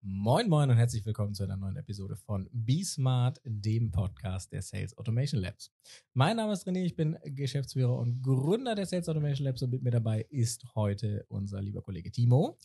[0.00, 4.62] Moin Moin und herzlich willkommen zu einer neuen Episode von Be Smart, dem Podcast der
[4.62, 5.72] Sales Automation Labs.
[6.14, 9.82] Mein Name ist René, ich bin Geschäftsführer und Gründer der Sales Automation Labs und mit
[9.82, 12.56] mir dabei ist heute unser lieber Kollege Timo.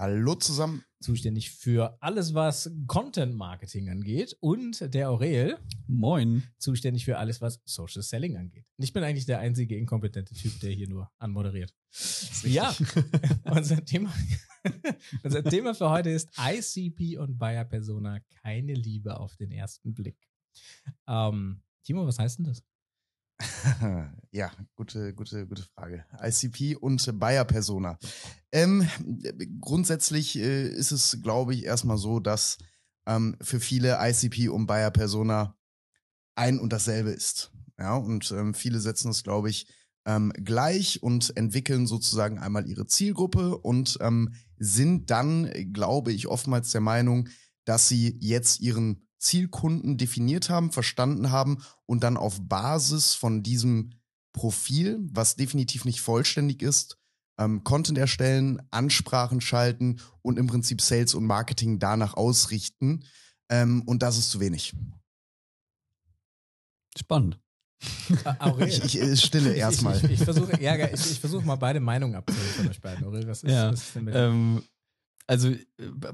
[0.00, 0.84] Hallo zusammen.
[1.00, 4.36] Zuständig für alles, was Content Marketing angeht.
[4.38, 5.58] Und der Aurel.
[5.88, 6.44] Moin.
[6.56, 8.64] Zuständig für alles, was Social Selling angeht.
[8.76, 11.74] Und ich bin eigentlich der einzige inkompetente Typ, der hier nur anmoderiert.
[12.44, 12.72] Ja,
[13.50, 14.14] unser Thema,
[15.24, 18.20] unser Thema für heute ist ICP und Buyer Persona.
[18.42, 20.28] Keine Liebe auf den ersten Blick.
[21.08, 22.62] Ähm, Timo, was heißt denn das?
[24.32, 26.04] ja, gute, gute, gute Frage.
[26.22, 27.98] ICP und Buyer Persona.
[28.52, 28.88] Ähm,
[29.60, 32.58] grundsätzlich äh, ist es, glaube ich, erstmal so, dass
[33.06, 35.56] ähm, für viele ICP und Buyer Persona
[36.34, 37.52] ein und dasselbe ist.
[37.78, 39.68] Ja, und ähm, viele setzen es, glaube ich,
[40.04, 46.72] ähm, gleich und entwickeln sozusagen einmal ihre Zielgruppe und ähm, sind dann, glaube ich, oftmals
[46.72, 47.28] der Meinung,
[47.64, 53.90] dass sie jetzt ihren Zielkunden definiert haben, verstanden haben und dann auf Basis von diesem
[54.32, 56.98] Profil, was definitiv nicht vollständig ist,
[57.38, 63.04] ähm, Content erstellen, Ansprachen schalten und im Prinzip Sales und Marketing danach ausrichten.
[63.48, 64.74] Ähm, und das ist zu wenig.
[66.96, 67.38] Spannend.
[68.40, 68.68] Aurel.
[68.68, 69.96] Ich, ich, ich stille erstmal.
[69.96, 73.04] Ich, ich, ich versuche ja, ich, ich versuch mal beide Meinungen abzuholen von euch beiden.
[73.04, 74.62] Aurel, was ist, ja, was ist denn mit ähm,
[75.26, 75.54] Also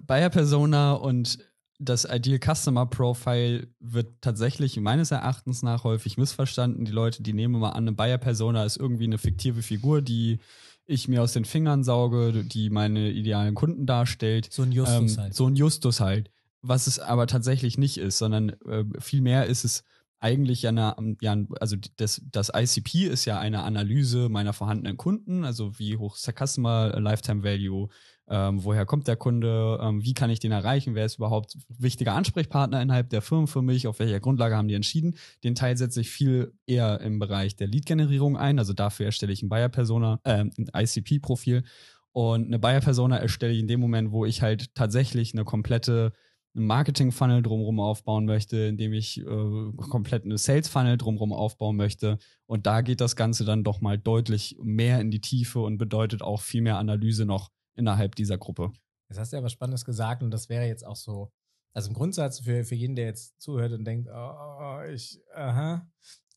[0.06, 1.38] Bayer Persona und
[1.84, 6.84] das Ideal Customer Profile wird tatsächlich meines Erachtens nach häufig missverstanden.
[6.84, 10.38] Die Leute, die nehmen immer an, eine Buyer Persona ist irgendwie eine fiktive Figur, die
[10.86, 14.48] ich mir aus den Fingern sauge, die meine idealen Kunden darstellt.
[14.50, 15.34] So ein Justus ähm, halt.
[15.34, 16.30] So ein Justus halt.
[16.62, 19.84] Was es aber tatsächlich nicht ist, sondern äh, vielmehr ist es
[20.20, 25.44] eigentlich ja eine, ja, also das, das ICP ist ja eine Analyse meiner vorhandenen Kunden,
[25.44, 27.88] also wie hoch ist der Customer Lifetime Value,
[28.28, 32.14] ähm, woher kommt der Kunde, ähm, wie kann ich den erreichen, wer ist überhaupt wichtiger
[32.14, 35.16] Ansprechpartner innerhalb der Firmen für mich, auf welcher Grundlage haben die entschieden.
[35.42, 39.42] Den Teil setze ich viel eher im Bereich der Lead-Generierung ein, also dafür erstelle ich
[39.42, 41.64] ein Buyer-Persona, äh, ein ICP-Profil
[42.12, 46.12] und eine Buyer-Persona erstelle ich in dem Moment, wo ich halt tatsächlich eine komplette
[46.54, 52.18] Marketing-Funnel drumherum aufbauen möchte, indem ich äh, komplett eine Sales-Funnel drumherum aufbauen möchte.
[52.46, 56.22] Und da geht das Ganze dann doch mal deutlich mehr in die Tiefe und bedeutet
[56.22, 58.72] auch viel mehr Analyse noch innerhalb dieser Gruppe.
[59.08, 61.32] Jetzt hast du ja was Spannendes gesagt und das wäre jetzt auch so,
[61.72, 65.86] also im Grundsatz für, für jeden, der jetzt zuhört und denkt, oh, ich, aha.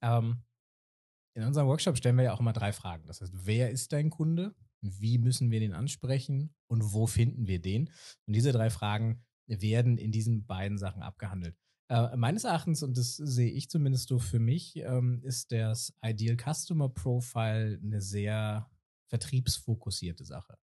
[0.01, 0.43] Ähm,
[1.35, 3.05] in unserem Workshop stellen wir ja auch immer drei Fragen.
[3.05, 4.55] Das heißt, wer ist dein Kunde?
[4.81, 6.55] Wie müssen wir den ansprechen?
[6.67, 7.89] Und wo finden wir den?
[8.25, 11.55] Und diese drei Fragen werden in diesen beiden Sachen abgehandelt.
[11.89, 16.37] Äh, meines Erachtens, und das sehe ich zumindest so für mich, ähm, ist das Ideal
[16.37, 18.69] Customer Profile eine sehr
[19.07, 20.57] vertriebsfokussierte Sache.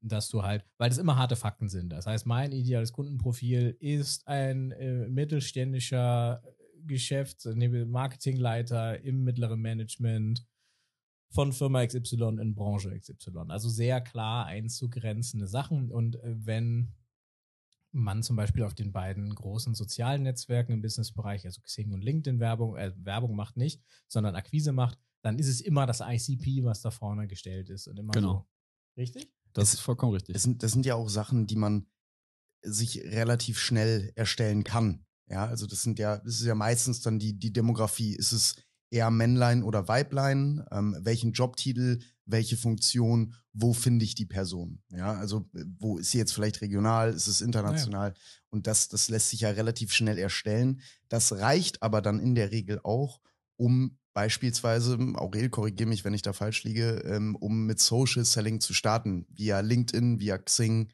[0.00, 1.90] Dass du halt, weil das immer harte Fakten sind.
[1.90, 6.42] Das heißt, mein ideales Kundenprofil ist ein äh, mittelständischer
[6.86, 10.46] Geschäfts-, Marketingleiter im mittleren Management
[11.30, 13.46] von Firma XY in Branche XY.
[13.48, 15.90] Also sehr klar einzugrenzende Sachen.
[15.90, 16.94] Und äh, wenn
[17.90, 22.40] man zum Beispiel auf den beiden großen sozialen Netzwerken im Businessbereich, also Xing und LinkedIn
[22.40, 26.82] Werbung, äh, Werbung macht nicht, sondern Akquise macht, dann ist es immer das ICP, was
[26.82, 28.32] da vorne gestellt ist und immer genau.
[28.32, 28.46] so.
[28.96, 29.32] Richtig?
[29.54, 30.34] Das ist vollkommen richtig.
[30.34, 31.86] Das sind, das sind ja auch Sachen, die man
[32.62, 35.06] sich relativ schnell erstellen kann.
[35.28, 38.14] Ja, also das sind ja, das ist ja meistens dann die, die Demografie.
[38.14, 38.56] Ist es
[38.90, 40.64] eher Männlein oder Weiblein?
[40.70, 44.82] Ähm, welchen Jobtitel, welche Funktion, wo finde ich die Person?
[44.90, 45.48] Ja, also
[45.78, 48.10] wo ist sie jetzt vielleicht regional, ist es international?
[48.10, 48.20] Ja.
[48.50, 50.80] Und das, das lässt sich ja relativ schnell erstellen.
[51.08, 53.20] Das reicht aber dann in der Regel auch,
[53.56, 58.60] um beispielsweise, Aurel, korrigiere mich, wenn ich da falsch liege, ähm, um mit Social Selling
[58.60, 60.88] zu starten, via LinkedIn, via Xing,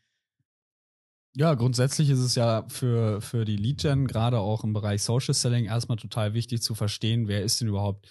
[1.37, 5.67] ja, grundsätzlich ist es ja für, für die Lead-Gen, gerade auch im Bereich Social Selling,
[5.67, 8.09] erstmal total wichtig zu verstehen, wer ist denn überhaupt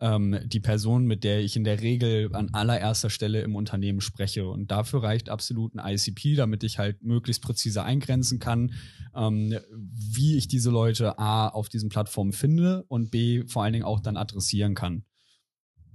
[0.00, 4.46] ähm, die Person, mit der ich in der Regel an allererster Stelle im Unternehmen spreche.
[4.48, 8.72] Und dafür reicht absolut ein ICP, damit ich halt möglichst präzise eingrenzen kann,
[9.14, 13.84] ähm, wie ich diese Leute A auf diesen Plattformen finde und B vor allen Dingen
[13.84, 15.04] auch dann adressieren kann.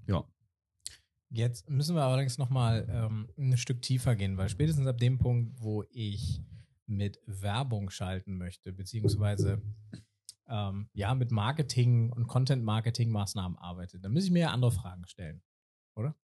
[0.08, 0.24] Ja.
[1.30, 5.62] Jetzt müssen wir allerdings nochmal ähm, ein Stück tiefer gehen, weil spätestens ab dem Punkt,
[5.62, 6.42] wo ich
[6.86, 9.62] mit Werbung schalten möchte, beziehungsweise
[10.50, 15.42] ähm, ja, mit Marketing und Content-Marketing-Maßnahmen arbeitet, dann muss ich mir ja andere Fragen stellen,
[15.96, 16.16] oder?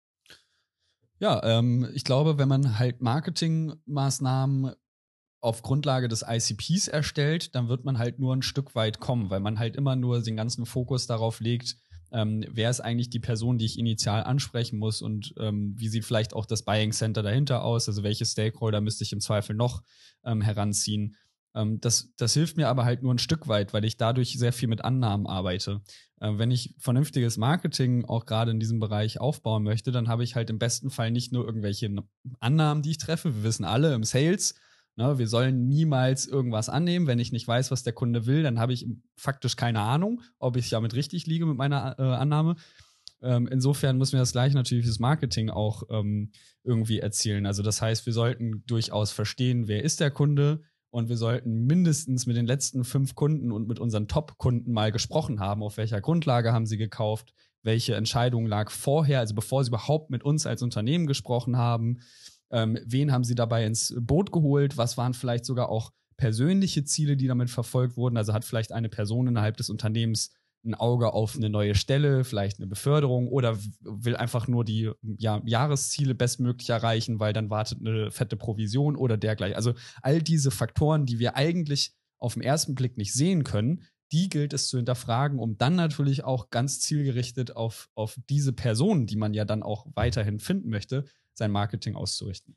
[1.19, 4.75] Ja, ähm, ich glaube, wenn man halt Marketingmaßnahmen
[5.41, 9.41] auf Grundlage des ICPs erstellt, dann wird man halt nur ein Stück weit kommen, weil
[9.41, 11.77] man halt immer nur den ganzen Fokus darauf legt,
[12.13, 16.05] ähm, wer ist eigentlich die Person, die ich initial ansprechen muss und ähm, wie sieht
[16.05, 19.83] vielleicht auch das Buying Center dahinter aus, also welche Stakeholder müsste ich im Zweifel noch
[20.25, 21.17] ähm, heranziehen.
[21.55, 24.53] Ähm, das, das hilft mir aber halt nur ein Stück weit, weil ich dadurch sehr
[24.53, 25.83] viel mit Annahmen arbeite.
[26.21, 30.35] Äh, wenn ich vernünftiges Marketing auch gerade in diesem Bereich aufbauen möchte, dann habe ich
[30.35, 31.95] halt im besten Fall nicht nur irgendwelche
[32.41, 33.35] Annahmen, die ich treffe.
[33.37, 34.55] Wir wissen alle im Sales,
[34.97, 37.07] ne, wir sollen niemals irgendwas annehmen.
[37.07, 40.57] Wenn ich nicht weiß, was der Kunde will, dann habe ich faktisch keine Ahnung, ob
[40.57, 42.57] ich damit richtig liege mit meiner äh, Annahme.
[43.21, 46.33] Ähm, insofern müssen wir das gleiche natürlich fürs Marketing auch ähm,
[46.65, 47.47] irgendwie erzielen.
[47.47, 52.27] Also das heißt, wir sollten durchaus verstehen, wer ist der Kunde, und wir sollten mindestens
[52.27, 55.63] mit den letzten fünf Kunden und mit unseren Top-Kunden mal gesprochen haben.
[55.63, 57.33] Auf welcher Grundlage haben sie gekauft?
[57.63, 62.01] Welche Entscheidung lag vorher, also bevor sie überhaupt mit uns als Unternehmen gesprochen haben?
[62.51, 64.77] Ähm, wen haben sie dabei ins Boot geholt?
[64.77, 68.19] Was waren vielleicht sogar auch persönliche Ziele, die damit verfolgt wurden?
[68.19, 72.59] Also hat vielleicht eine Person innerhalb des Unternehmens ein Auge auf eine neue Stelle, vielleicht
[72.59, 78.11] eine Beförderung oder will einfach nur die ja, Jahresziele bestmöglich erreichen, weil dann wartet eine
[78.11, 79.57] fette Provision oder dergleichen.
[79.57, 84.29] Also all diese Faktoren, die wir eigentlich auf den ersten Blick nicht sehen können, die
[84.29, 89.17] gilt es zu hinterfragen, um dann natürlich auch ganz zielgerichtet auf, auf diese Personen, die
[89.17, 92.55] man ja dann auch weiterhin finden möchte, sein Marketing auszurichten.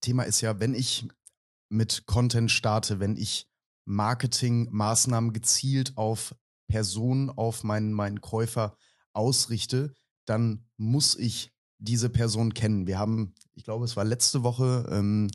[0.00, 1.08] Thema ist ja, wenn ich
[1.68, 3.48] mit Content starte, wenn ich
[3.86, 6.34] Marketingmaßnahmen gezielt auf
[6.68, 8.76] Person auf meinen, meinen Käufer
[9.12, 12.86] ausrichte, dann muss ich diese Person kennen.
[12.86, 15.28] Wir haben, ich glaube, es war letzte Woche ähm,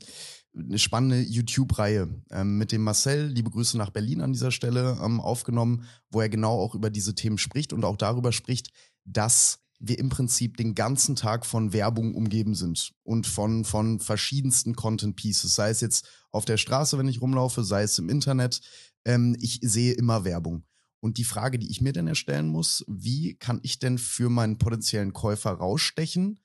[0.54, 5.20] eine spannende YouTube-Reihe ähm, mit dem Marcel, liebe Grüße nach Berlin an dieser Stelle, ähm,
[5.20, 8.70] aufgenommen, wo er genau auch über diese Themen spricht und auch darüber spricht,
[9.04, 14.76] dass wir im Prinzip den ganzen Tag von Werbung umgeben sind und von, von verschiedensten
[14.76, 18.60] Content Pieces, sei es jetzt auf der Straße, wenn ich rumlaufe, sei es im Internet.
[19.04, 20.64] Ähm, ich sehe immer Werbung.
[21.02, 24.58] Und die Frage, die ich mir dann erstellen muss, wie kann ich denn für meinen
[24.58, 26.38] potenziellen Käufer rausstechen,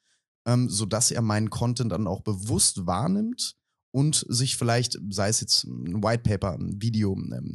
[0.48, 3.56] ähm, sodass er meinen Content dann auch bewusst wahrnimmt
[3.92, 7.54] und sich vielleicht, sei es jetzt ein White Paper, ein Video, ähm,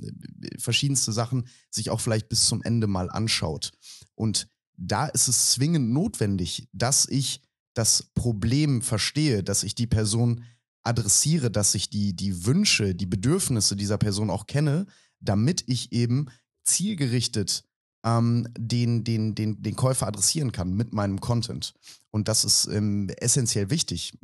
[0.59, 3.73] verschiedenste Sachen, sich auch vielleicht bis zum Ende mal anschaut.
[4.15, 7.43] Und da ist es zwingend notwendig, dass ich
[7.75, 10.45] das Problem verstehe, dass ich die Person
[10.85, 14.87] adressiere, dass ich die, die Wünsche, die Bedürfnisse dieser Person auch kenne,
[15.21, 16.27] damit ich eben
[16.65, 17.65] zielgerichtet
[18.05, 21.75] ähm, den, den, den, den Käufer adressieren kann mit meinem Content.
[22.11, 24.19] Und das ist ähm, essentiell wichtig.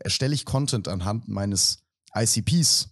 [0.00, 1.82] Erstelle ich Content anhand meines
[2.14, 2.88] ICPs,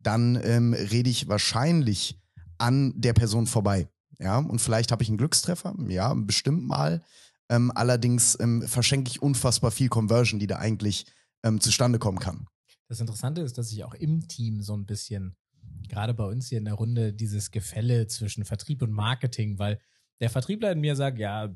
[0.00, 2.18] dann ähm, rede ich wahrscheinlich
[2.58, 3.88] an der Person vorbei.
[4.20, 7.02] Ja, und vielleicht habe ich einen Glückstreffer, ja, bestimmt mal.
[7.48, 11.06] Ähm, allerdings ähm, verschenke ich unfassbar viel Conversion, die da eigentlich
[11.44, 12.46] ähm, zustande kommen kann.
[12.88, 15.36] Das Interessante ist, dass ich auch im Team so ein bisschen
[15.88, 19.80] gerade bei uns hier in der Runde dieses Gefälle zwischen Vertrieb und Marketing, weil
[20.20, 21.54] der Vertriebler in mir sagt, ja,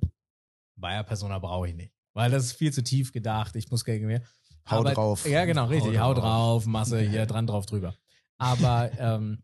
[0.77, 4.07] Bayer Persona brauche ich nicht, weil das ist viel zu tief gedacht, ich muss gegen
[4.07, 4.23] mir.
[4.71, 5.27] Hau Aber, drauf.
[5.27, 7.97] Ja, genau, richtig, hau, hau drauf, Masse hier dran drauf drüber.
[8.39, 9.43] Aber ähm,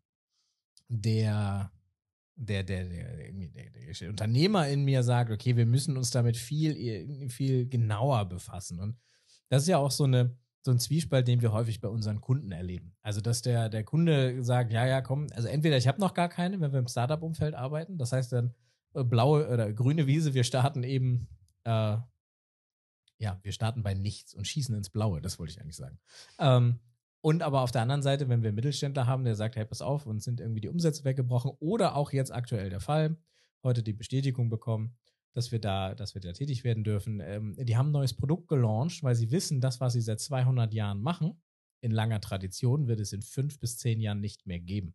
[0.89, 1.71] der,
[2.37, 7.29] der, der, der, der, der, Unternehmer in mir sagt, okay, wir müssen uns damit viel,
[7.29, 8.81] viel genauer befassen.
[8.81, 8.97] Und
[9.49, 12.53] das ist ja auch so eine, so ein Zwiespalt, den wir häufig bei unseren Kunden
[12.53, 12.95] erleben.
[13.03, 16.29] Also, dass der, der Kunde sagt, ja, ja, komm, also entweder ich habe noch gar
[16.29, 18.55] keine, wenn wir im Startup-Umfeld arbeiten, das heißt dann
[18.95, 21.29] äh, blaue oder grüne Wiese, wir starten eben,
[21.65, 21.97] äh,
[23.21, 25.99] ja, wir starten bei nichts und schießen ins Blaue, das wollte ich eigentlich sagen.
[26.39, 26.81] Ähm,
[27.21, 30.07] und aber auf der anderen Seite, wenn wir Mittelständler haben, der sagt, hey, pass auf,
[30.07, 33.17] uns sind irgendwie die Umsätze weggebrochen oder auch jetzt aktuell der Fall,
[33.63, 34.97] heute die Bestätigung bekommen,
[35.39, 37.21] dass wir da, dass wir da tätig werden dürfen.
[37.21, 40.75] Ähm, die haben ein neues Produkt gelauncht, weil sie wissen, das, was sie seit 200
[40.75, 41.41] Jahren machen,
[41.81, 44.95] in langer Tradition, wird es in fünf bis zehn Jahren nicht mehr geben.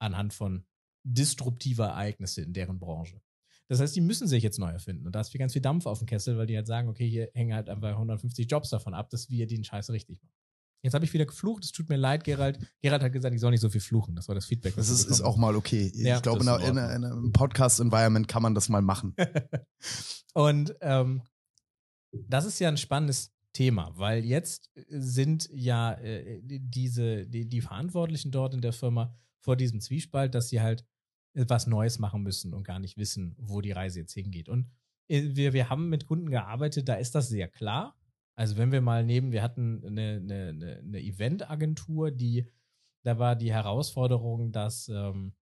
[0.00, 0.66] Anhand von
[1.04, 3.20] disruptiver Ereignisse in deren Branche.
[3.68, 5.06] Das heißt, die müssen sich jetzt neu erfinden.
[5.06, 7.08] Und da ist viel ganz viel Dampf auf dem Kessel, weil die halt sagen, okay,
[7.08, 10.43] hier hängen halt einfach 150 Jobs davon ab, dass wir den Scheiß richtig machen.
[10.84, 12.58] Jetzt habe ich wieder geflucht, es tut mir leid, Gerald.
[12.82, 14.14] Gerald hat gesagt, ich soll nicht so viel fluchen.
[14.14, 14.76] Das war das Feedback.
[14.76, 15.90] Das ist, ist auch mal okay.
[15.94, 19.16] Ja, ich glaube, in, in, in, einem Podcast-Environment kann man das mal machen.
[20.34, 21.22] und ähm,
[22.12, 28.30] das ist ja ein spannendes Thema, weil jetzt sind ja äh, diese, die, die Verantwortlichen
[28.30, 30.84] dort in der Firma vor diesem Zwiespalt, dass sie halt
[31.32, 34.50] was Neues machen müssen und gar nicht wissen, wo die Reise jetzt hingeht.
[34.50, 34.70] Und
[35.08, 37.96] äh, wir, wir haben mit Kunden gearbeitet, da ist das sehr klar.
[38.36, 42.50] Also wenn wir mal nehmen, wir hatten eine, eine, eine Eventagentur, die,
[43.02, 45.34] da war die Herausforderung, dass ähm,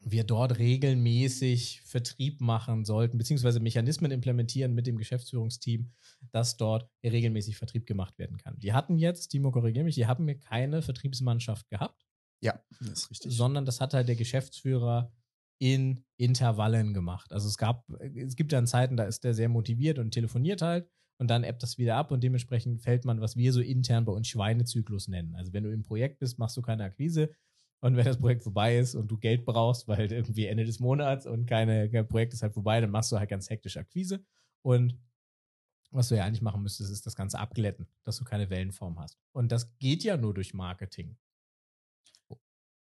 [0.00, 5.90] wir dort regelmäßig Vertrieb machen sollten, beziehungsweise Mechanismen implementieren mit dem Geschäftsführungsteam,
[6.30, 8.58] dass dort regelmäßig Vertrieb gemacht werden kann.
[8.58, 12.06] Die hatten jetzt, Timo korrigiere mich, die haben mir keine Vertriebsmannschaft gehabt.
[12.40, 13.36] Ja, das ist richtig.
[13.36, 15.12] Sondern das hat halt der Geschäftsführer
[15.58, 17.32] in Intervallen gemacht.
[17.32, 17.84] Also es gab,
[18.14, 21.62] es gibt dann Zeiten, da ist der sehr motiviert und telefoniert halt und dann ebbt
[21.62, 25.34] das wieder ab und dementsprechend fällt man, was wir so intern bei uns Schweinezyklus nennen.
[25.34, 27.30] Also wenn du im Projekt bist, machst du keine Akquise
[27.80, 30.80] und wenn das Projekt vorbei ist und du Geld brauchst, weil halt irgendwie Ende des
[30.80, 34.24] Monats und keine, kein Projekt ist halt vorbei, dann machst du halt ganz hektisch Akquise
[34.62, 34.98] und
[35.90, 39.18] was du ja eigentlich machen müsstest, ist das Ganze abglätten, dass du keine Wellenform hast.
[39.32, 41.16] Und das geht ja nur durch Marketing.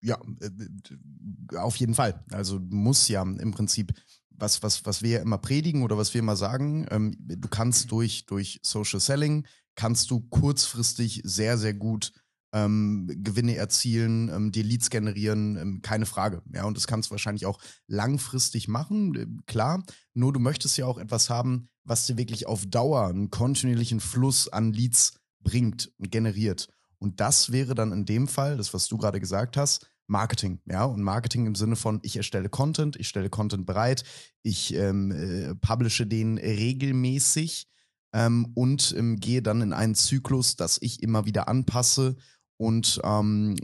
[0.01, 2.25] Ja, äh, auf jeden Fall.
[2.31, 3.93] Also muss ja im Prinzip,
[4.39, 8.27] was, was, was wir immer predigen oder was wir immer sagen, ähm, du kannst durch,
[8.27, 12.13] durch Social Selling, kannst du kurzfristig sehr, sehr gut
[12.53, 16.43] ähm, Gewinne erzielen, ähm, dir Leads generieren, ähm, keine Frage.
[16.55, 19.83] Ja, und das kannst du wahrscheinlich auch langfristig machen, äh, klar.
[20.15, 24.49] Nur du möchtest ja auch etwas haben, was dir wirklich auf Dauer einen kontinuierlichen Fluss
[24.49, 26.69] an Leads bringt und generiert.
[26.99, 30.85] Und das wäre dann in dem Fall, das, was du gerade gesagt hast, Marketing, ja,
[30.85, 34.05] und Marketing im Sinne von, ich erstelle Content, ich stelle Content bereit,
[34.43, 37.69] ich ähm, äh, publishe den regelmäßig
[38.13, 42.17] ähm, und ähm, gehe dann in einen Zyklus, dass ich immer wieder anpasse
[42.57, 43.55] und ähm,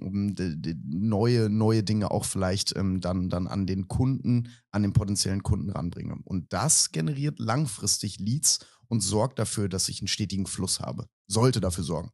[0.87, 5.71] neue, neue Dinge auch vielleicht ähm, dann, dann an den Kunden, an den potenziellen Kunden
[5.71, 6.17] ranbringe.
[6.25, 11.07] Und das generiert langfristig Leads und sorgt dafür, dass ich einen stetigen Fluss habe.
[11.27, 12.13] Sollte dafür sorgen.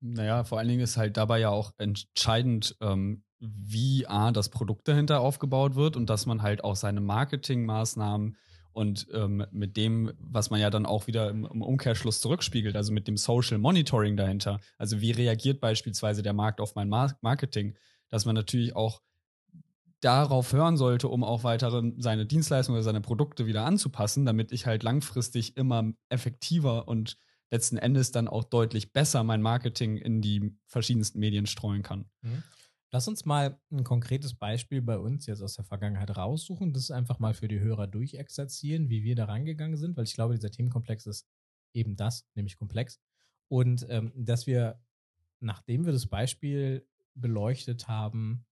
[0.00, 4.86] Naja, vor allen Dingen ist halt dabei ja auch entscheidend, ähm, wie A, das Produkt
[4.86, 8.36] dahinter aufgebaut wird und dass man halt auch seine Marketingmaßnahmen
[8.72, 12.92] und ähm, mit dem, was man ja dann auch wieder im, im, Umkehrschluss zurückspiegelt, also
[12.92, 17.76] mit dem Social Monitoring dahinter, also wie reagiert beispielsweise der Markt auf mein Mar Marketing,
[18.08, 19.00] dass man natürlich auch
[20.00, 24.66] darauf hören sollte, um auch weitere seine Dienstleistungen oder seine Produkte wieder anzupassen, damit ich
[24.66, 27.18] halt langfristig immer effektiver und
[27.50, 32.06] letzten Endes dann auch deutlich besser mein Marketing in die verschiedensten Medien streuen kann.
[32.22, 32.42] Mhm.
[32.92, 36.72] Lass uns mal ein konkretes Beispiel bei uns jetzt aus der Vergangenheit raussuchen.
[36.72, 40.34] Das einfach mal für die Hörer durchexerzieren, wie wir da rangegangen sind, weil ich glaube,
[40.34, 41.28] dieser Themenkomplex ist
[41.72, 43.00] eben das, nämlich komplex.
[43.48, 44.80] Und ähm, dass wir,
[45.38, 48.44] nachdem wir das Beispiel beleuchtet haben,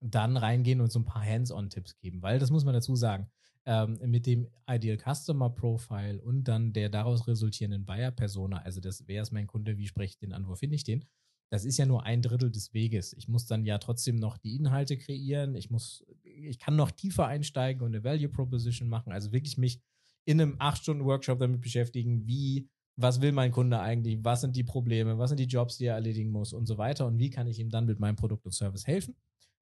[0.00, 3.30] dann reingehen und so ein paar Hands-on-Tipps geben, weil das muss man dazu sagen.
[3.64, 9.08] Ähm, mit dem Ideal Customer Profile und dann der daraus resultierenden Buyer Persona, also das,
[9.08, 11.04] wer ist mein Kunde, wie spreche ich den an, wo finde ich den,
[11.50, 13.12] das ist ja nur ein Drittel des Weges.
[13.12, 15.54] Ich muss dann ja trotzdem noch die Inhalte kreieren.
[15.54, 19.12] Ich muss, ich kann noch tiefer einsteigen und eine Value Proposition machen.
[19.12, 19.80] Also wirklich mich
[20.24, 24.24] in einem acht Stunden Workshop damit beschäftigen, wie, was will mein Kunde eigentlich?
[24.24, 25.18] Was sind die Probleme?
[25.18, 27.06] Was sind die Jobs, die er erledigen muss und so weiter?
[27.06, 29.14] Und wie kann ich ihm dann mit meinem Produkt und Service helfen?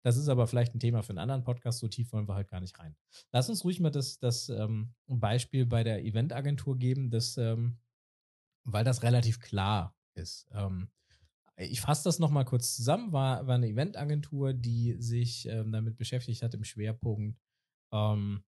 [0.02, 1.80] Das ist aber vielleicht ein Thema für einen anderen Podcast.
[1.80, 2.94] So tief wollen wir halt gar nicht rein.
[3.32, 7.78] Lass uns ruhig mal das, das ähm, Beispiel bei der Eventagentur geben, das, ähm,
[8.64, 10.46] weil das relativ klar ist.
[10.52, 10.88] Ähm,
[11.56, 16.42] ich fasse das nochmal kurz zusammen, war, war eine Eventagentur, die sich ähm, damit beschäftigt
[16.42, 17.38] hat im Schwerpunkt
[17.92, 18.42] ähm,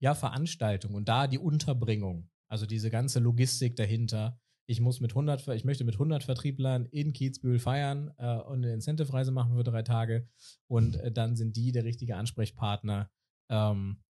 [0.00, 4.38] ja, Veranstaltung und da die Unterbringung, also diese ganze Logistik dahinter.
[4.66, 8.74] Ich muss mit 100, ich möchte mit 100 Vertrieblern in Kiezbühel feiern äh, und eine
[8.74, 10.28] Incentive-Reise machen für drei Tage.
[10.66, 13.10] Und äh, dann sind die der richtige Ansprechpartner
[13.48, 14.02] ähm,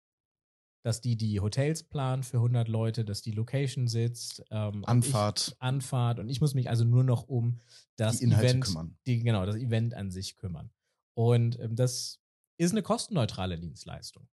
[0.84, 4.44] dass die die Hotels planen für 100 Leute, dass die Location sitzt.
[4.52, 5.50] Ähm, Anfahrt.
[5.50, 6.20] Ich, Anfahrt.
[6.20, 7.60] Und ich muss mich also nur noch um
[7.96, 8.98] das die Inhalte Event, kümmern.
[9.06, 10.72] Die, genau, das Event an sich kümmern.
[11.14, 12.20] Und ähm, das
[12.58, 14.28] ist eine kostenneutrale Dienstleistung.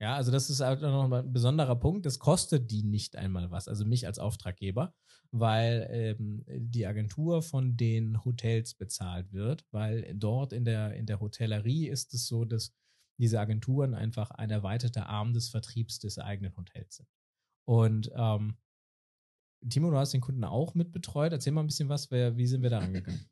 [0.00, 2.06] Ja, also das ist halt noch ein besonderer Punkt.
[2.06, 4.94] Das kostet die nicht einmal was, also mich als Auftraggeber,
[5.30, 11.20] weil ähm, die Agentur von den Hotels bezahlt wird, weil dort in der, in der
[11.20, 12.74] Hotellerie ist es so, dass
[13.22, 17.08] diese Agenturen einfach ein erweiterter Arm des Vertriebs des eigenen Hotels sind.
[17.64, 18.56] Und ähm,
[19.68, 21.32] Timo, du hast den Kunden auch mitbetreut.
[21.32, 23.24] Erzähl mal ein bisschen was, wer, wie sind wir da angegangen?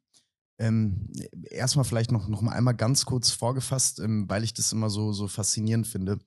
[0.63, 1.09] Ähm,
[1.49, 5.11] erstmal vielleicht noch, noch mal einmal ganz kurz vorgefasst, ähm, weil ich das immer so,
[5.15, 6.19] so faszinierend finde.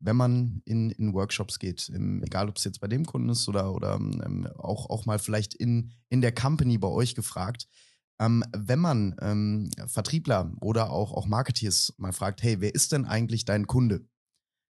[0.00, 3.50] Wenn man in, in Workshops geht, ähm, egal ob es jetzt bei dem Kunden ist
[3.50, 7.68] oder, oder ähm, auch, auch mal vielleicht in, in der Company bei euch gefragt,
[8.18, 13.04] ähm, wenn man ähm, Vertriebler oder auch, auch Marketeers mal fragt, hey, wer ist denn
[13.04, 14.06] eigentlich dein Kunde?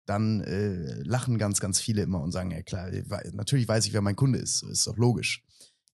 [0.06, 2.92] Dann äh, lachen ganz, ganz viele immer und sagen, ja klar,
[3.34, 5.44] natürlich weiß ich, wer mein Kunde ist, ist doch logisch.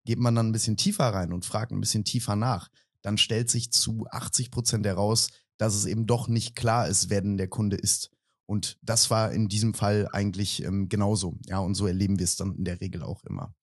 [0.05, 2.69] Geht man dann ein bisschen tiefer rein und fragt ein bisschen tiefer nach,
[3.01, 7.21] dann stellt sich zu 80 Prozent heraus, dass es eben doch nicht klar ist, wer
[7.21, 8.11] denn der Kunde ist.
[8.45, 11.37] Und das war in diesem Fall eigentlich ähm, genauso.
[11.45, 13.53] Ja, und so erleben wir es dann in der Regel auch immer.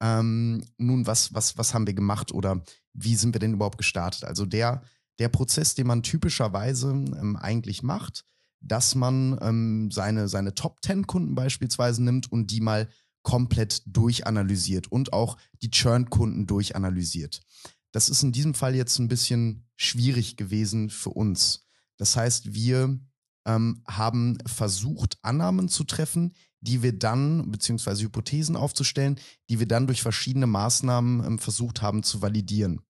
[0.00, 2.62] Ähm, nun, was, was, was haben wir gemacht oder
[2.92, 4.24] wie sind wir denn überhaupt gestartet?
[4.24, 4.82] Also der,
[5.18, 8.24] der Prozess, den man typischerweise ähm, eigentlich macht,
[8.60, 12.88] dass man ähm, seine, seine Top 10 Kunden beispielsweise nimmt und die mal
[13.22, 17.40] komplett durchanalysiert und auch die Churn-Kunden durchanalysiert.
[17.92, 21.66] Das ist in diesem Fall jetzt ein bisschen schwierig gewesen für uns.
[21.96, 22.98] Das heißt, wir
[23.46, 29.86] ähm, haben versucht, Annahmen zu treffen, die wir dann, beziehungsweise Hypothesen aufzustellen, die wir dann
[29.86, 32.80] durch verschiedene Maßnahmen ähm, versucht haben zu validieren.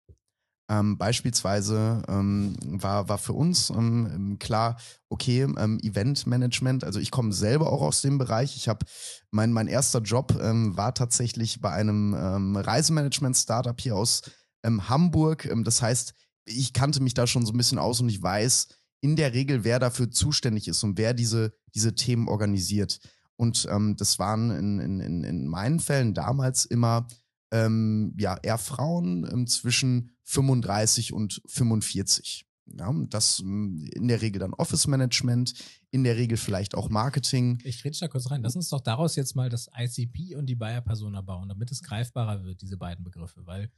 [0.70, 4.76] Ähm, beispielsweise ähm, war, war für uns ähm, klar,
[5.08, 8.56] okay, ähm, Eventmanagement, also ich komme selber auch aus dem Bereich.
[8.56, 8.86] Ich habe
[9.32, 14.22] mein, mein erster Job ähm, war tatsächlich bei einem ähm, Reisemanagement-Startup hier aus
[14.62, 15.48] Hamburg.
[15.64, 16.12] Das heißt,
[16.44, 18.68] ich kannte mich da schon so ein bisschen aus und ich weiß
[19.00, 23.00] in der Regel, wer dafür zuständig ist und wer diese, diese Themen organisiert.
[23.40, 27.06] Und ähm, das waren in, in, in meinen Fällen damals immer
[27.50, 32.47] ähm, ja, eher Frauen ähm, zwischen 35 und 45.
[32.66, 35.54] Ja, das ähm, in der Regel dann Office Management,
[35.90, 37.59] in der Regel vielleicht auch Marketing.
[37.64, 38.42] Ich rede da kurz rein.
[38.42, 41.82] Lass uns doch daraus jetzt mal das ICP und die Buyer Persona bauen, damit es
[41.82, 43.70] greifbarer wird, diese beiden Begriffe, weil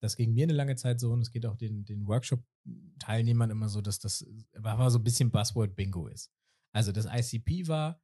[0.00, 3.68] das ging mir eine lange Zeit so und es geht auch den, den Workshop-Teilnehmern immer
[3.68, 4.24] so, dass das
[4.56, 6.32] aber so ein bisschen Buzzword-Bingo ist.
[6.72, 8.00] Also das ICP war,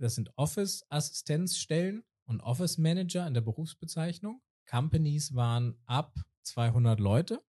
[0.00, 4.40] das sind Office-Assistenzstellen und Office Manager in der Berufsbezeichnung.
[4.68, 7.42] Companies waren ab 200 Leute,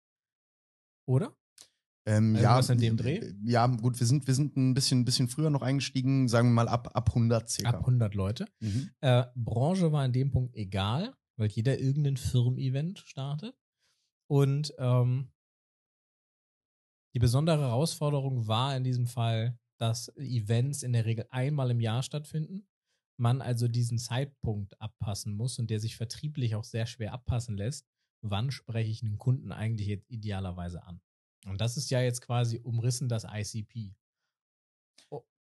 [1.06, 1.36] oder?
[2.06, 3.34] Ähm, ja, in dem Dreh?
[3.44, 6.68] Ja, gut, wir sind, wir sind ein bisschen, bisschen früher noch eingestiegen, sagen wir mal
[6.68, 7.70] ab, ab 100 circa.
[7.70, 8.46] Ab 100 Leute.
[8.62, 8.90] Mhm.
[9.02, 13.56] Äh, Branche war in dem Punkt egal, weil jeder irgendein Firmen-Event startet.
[14.28, 15.32] Und ähm,
[17.14, 22.04] die besondere Herausforderung war in diesem Fall, dass Events in der Regel einmal im Jahr
[22.04, 22.68] stattfinden
[23.20, 27.86] man also diesen Zeitpunkt abpassen muss und der sich vertrieblich auch sehr schwer abpassen lässt,
[28.22, 31.02] wann spreche ich einen Kunden eigentlich jetzt idealerweise an?
[31.46, 33.94] Und das ist ja jetzt quasi umrissen das ICP.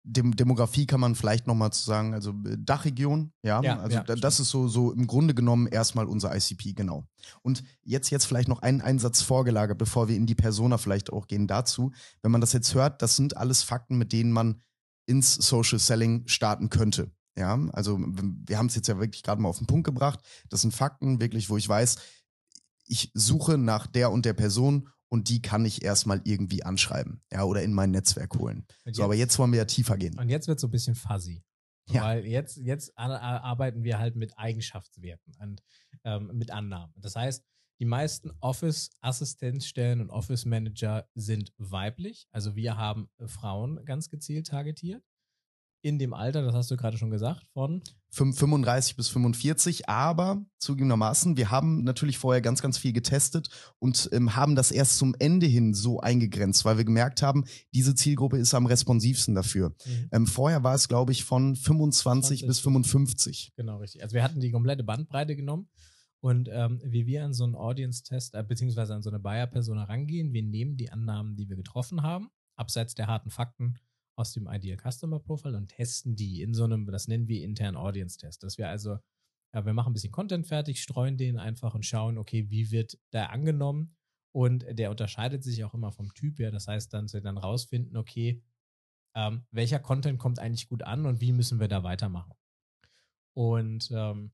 [0.08, 4.04] Dem Demografie kann man vielleicht nochmal zu sagen, also äh, Dachregion, ja, ja also ja,
[4.04, 7.06] das ist so, so im Grunde genommen erstmal unser ICP, genau.
[7.42, 11.28] Und jetzt, jetzt vielleicht noch einen Einsatz vorgelagert, bevor wir in die Persona vielleicht auch
[11.28, 11.92] gehen dazu.
[12.22, 14.62] Wenn man das jetzt hört, das sind alles Fakten, mit denen man
[15.08, 17.12] ins Social Selling starten könnte.
[17.38, 20.20] Ja, also wir haben es jetzt ja wirklich gerade mal auf den Punkt gebracht.
[20.50, 21.98] Das sind Fakten, wirklich, wo ich weiß,
[22.88, 27.46] ich suche nach der und der Person und die kann ich erstmal irgendwie anschreiben, ja,
[27.46, 28.68] oder in mein Netzwerk holen.
[28.84, 30.20] Jetzt, so, aber jetzt wollen wir ja tiefer gehen.
[30.20, 31.42] Und jetzt wird es so ein bisschen fuzzy.
[31.88, 32.04] Ja.
[32.04, 35.64] Weil jetzt, jetzt arbeiten wir halt mit Eigenschaftswerten und
[36.04, 36.94] ähm, mit Annahmen.
[36.98, 37.46] Das heißt,
[37.80, 42.28] die meisten Office-Assistenzstellen und Office-Manager sind weiblich.
[42.32, 45.01] Also wir haben Frauen ganz gezielt targetiert
[45.86, 51.38] in dem Alter, das hast du gerade schon gesagt, von 35 bis 45, aber zugegebenermaßen,
[51.38, 55.46] wir haben natürlich vorher ganz, ganz viel getestet und ähm, haben das erst zum Ende
[55.46, 59.76] hin so eingegrenzt, weil wir gemerkt haben, diese Zielgruppe ist am responsivsten dafür.
[59.86, 60.10] Mhm.
[60.12, 62.48] Ähm, vorher war es, glaube ich, von 25 20.
[62.48, 63.54] bis 55.
[63.56, 64.02] Genau, richtig.
[64.02, 65.70] Also wir hatten die komplette Bandbreite genommen
[66.20, 70.34] und ähm, wie wir an so einen Audience-Test, äh, beziehungsweise an so eine Buyer-Persona rangehen,
[70.34, 73.76] wir nehmen die Annahmen, die wir getroffen haben, abseits der harten Fakten,
[74.16, 77.75] aus dem Ideal Customer Profile und testen die in so einem, das nennen wir intern
[77.75, 78.44] Audience Test.
[78.44, 78.98] Dass wir also,
[79.54, 82.98] ja, wir machen ein bisschen Content fertig, streuen den einfach und schauen, okay, wie wird
[83.14, 83.96] der angenommen?
[84.34, 86.51] Und der unterscheidet sich auch immer vom Typ her.
[86.51, 88.44] Das heißt, dann, wir dann rausfinden, okay,
[89.16, 92.34] ähm, welcher Content kommt eigentlich gut an und wie müssen wir da weitermachen?
[93.34, 94.34] Und ähm,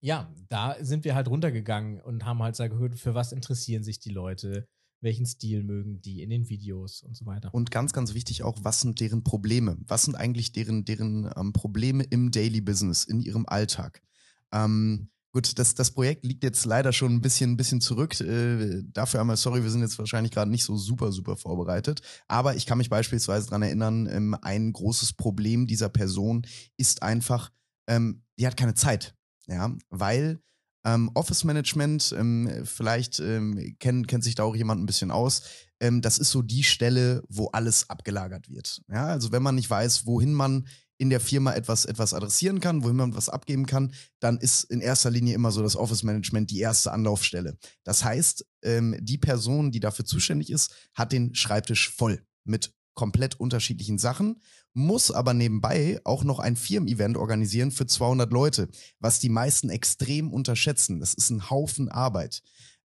[0.00, 4.10] ja, da sind wir halt runtergegangen und haben halt gesagt, für was interessieren sich die
[4.10, 4.68] Leute?
[5.00, 7.52] Welchen Stil mögen die in den Videos und so weiter.
[7.52, 9.76] Und ganz, ganz wichtig auch, was sind deren Probleme?
[9.86, 14.02] Was sind eigentlich deren, deren ähm, Probleme im Daily Business, in ihrem Alltag?
[14.52, 18.20] Ähm, gut, das, das Projekt liegt jetzt leider schon ein bisschen, ein bisschen zurück.
[18.20, 22.00] Äh, dafür einmal sorry, wir sind jetzt wahrscheinlich gerade nicht so super, super vorbereitet.
[22.26, 27.52] Aber ich kann mich beispielsweise daran erinnern, ähm, ein großes Problem dieser Person ist einfach,
[27.86, 29.14] ähm, die hat keine Zeit.
[29.46, 30.42] Ja, weil
[30.84, 35.42] ähm, Office Management, ähm, vielleicht ähm, kennt, kennt sich da auch jemand ein bisschen aus.
[35.80, 38.82] Ähm, das ist so die Stelle, wo alles abgelagert wird.
[38.88, 40.66] Ja, also wenn man nicht weiß, wohin man
[40.98, 44.80] in der Firma etwas, etwas adressieren kann, wohin man was abgeben kann, dann ist in
[44.80, 47.56] erster Linie immer so das Office Management die erste Anlaufstelle.
[47.84, 53.38] Das heißt, ähm, die Person, die dafür zuständig ist, hat den Schreibtisch voll mit komplett
[53.38, 54.42] unterschiedlichen Sachen,
[54.74, 58.68] muss aber nebenbei auch noch ein Firmen-Event organisieren für 200 Leute,
[59.00, 61.00] was die meisten extrem unterschätzen.
[61.00, 62.42] Das ist ein Haufen Arbeit.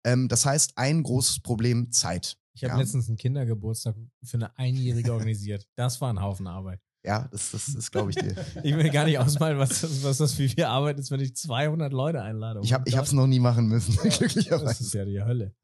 [0.04, 2.36] Ähm, das heißt, ein großes Problem, Zeit.
[2.54, 2.80] Ich habe ja.
[2.80, 5.66] letztens einen Kindergeburtstag für eine Einjährige organisiert.
[5.76, 6.80] Das war ein Haufen Arbeit.
[7.04, 8.34] Ja, das, das, das glaube ich dir.
[8.64, 11.36] ich will gar nicht ausmalen, was, das, was das für viel Arbeit ist, wenn ich
[11.36, 12.60] 200 Leute einlade.
[12.62, 14.64] Ich habe es noch nie machen müssen, ja, glücklicherweise.
[14.64, 15.54] Das ist ja die Hölle.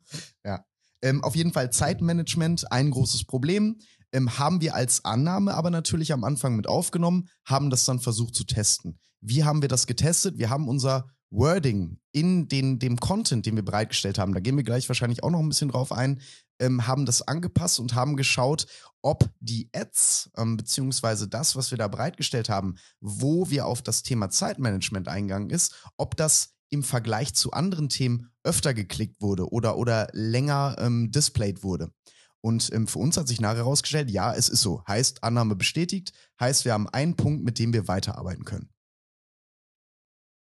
[0.44, 0.64] Ja.
[1.04, 3.76] Ähm, auf jeden Fall Zeitmanagement, ein großes Problem
[4.12, 8.34] ähm, haben wir als Annahme aber natürlich am Anfang mit aufgenommen, haben das dann versucht
[8.34, 8.98] zu testen.
[9.20, 10.38] Wie haben wir das getestet?
[10.38, 14.64] Wir haben unser Wording in den, dem Content, den wir bereitgestellt haben, da gehen wir
[14.64, 16.22] gleich wahrscheinlich auch noch ein bisschen drauf ein,
[16.58, 18.66] ähm, haben das angepasst und haben geschaut,
[19.02, 24.02] ob die Ads, ähm, beziehungsweise das, was wir da bereitgestellt haben, wo wir auf das
[24.02, 29.76] Thema Zeitmanagement eingegangen ist, ob das im Vergleich zu anderen Themen öfter geklickt wurde oder,
[29.76, 31.92] oder länger ähm, displayed wurde.
[32.40, 34.84] Und ähm, für uns hat sich nachher herausgestellt, ja, es ist so.
[34.86, 38.68] Heißt, Annahme bestätigt, heißt, wir haben einen Punkt, mit dem wir weiterarbeiten können.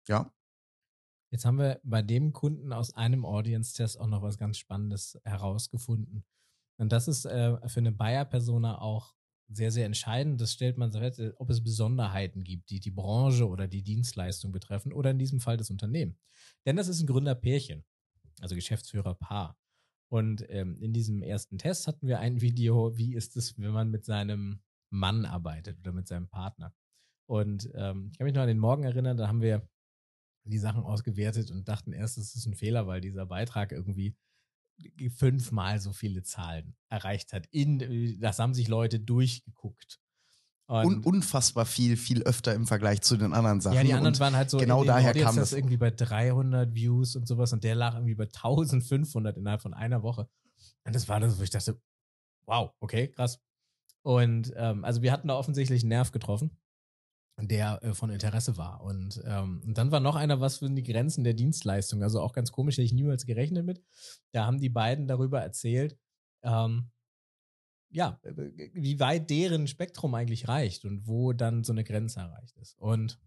[0.08, 0.32] Ja.
[1.32, 6.26] Jetzt haben wir bei dem Kunden aus einem Audience-Test auch noch was ganz Spannendes herausgefunden.
[6.78, 9.16] Und das ist äh, für eine Buyer-Persona auch
[9.52, 10.40] sehr, sehr entscheidend.
[10.40, 14.94] Das stellt man fest, ob es Besonderheiten gibt, die die Branche oder die Dienstleistung betreffen
[14.94, 16.18] oder in diesem Fall das Unternehmen.
[16.66, 17.84] Denn das ist ein Gründerpärchen,
[18.42, 19.58] also Geschäftsführerpaar.
[20.12, 23.90] Und ähm, in diesem ersten Test hatten wir ein Video, wie ist es, wenn man
[23.90, 26.74] mit seinem Mann arbeitet oder mit seinem Partner.
[27.28, 29.68] Und ähm, ich kann mich noch an den Morgen erinnern, da haben wir
[30.46, 34.16] die Sachen ausgewertet und dachten erst, es ist ein Fehler, weil dieser Beitrag irgendwie
[35.16, 37.48] fünfmal so viele Zahlen erreicht hat.
[37.52, 40.00] In, das haben sich Leute durchgeguckt.
[40.68, 43.76] Und, unfassbar viel, viel öfter im Vergleich zu den anderen Sachen.
[43.76, 44.60] Ja, die anderen und waren halt so.
[44.60, 48.26] Genau daher kam das irgendwie bei 300 Views und sowas und der lag irgendwie bei
[48.26, 50.30] 1500 innerhalb von einer Woche.
[50.84, 51.82] Und das war das, wo ich dachte,
[52.46, 53.40] wow, okay, krass.
[54.04, 56.56] Und ähm, also wir hatten da offensichtlich einen Nerv getroffen
[57.48, 58.82] der äh, von Interesse war.
[58.82, 62.04] Und, ähm, und dann war noch einer, was für die Grenzen der Dienstleistung.
[62.04, 63.84] Also auch ganz komisch, hätte ich niemals gerechnet mit.
[64.32, 65.98] Da haben die beiden darüber erzählt,
[66.44, 66.92] ähm,
[67.92, 68.20] ja,
[68.74, 72.78] wie weit deren Spektrum eigentlich reicht und wo dann so eine Grenze erreicht ist.
[72.78, 73.20] Und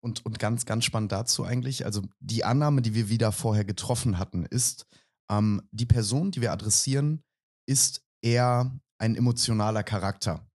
[0.00, 4.18] und, und ganz, ganz spannend dazu eigentlich, also die Annahme, die wir wieder vorher getroffen
[4.18, 4.86] hatten, ist,
[5.30, 7.22] ähm, die Person, die wir adressieren,
[7.66, 10.46] ist eher ein emotionaler Charakter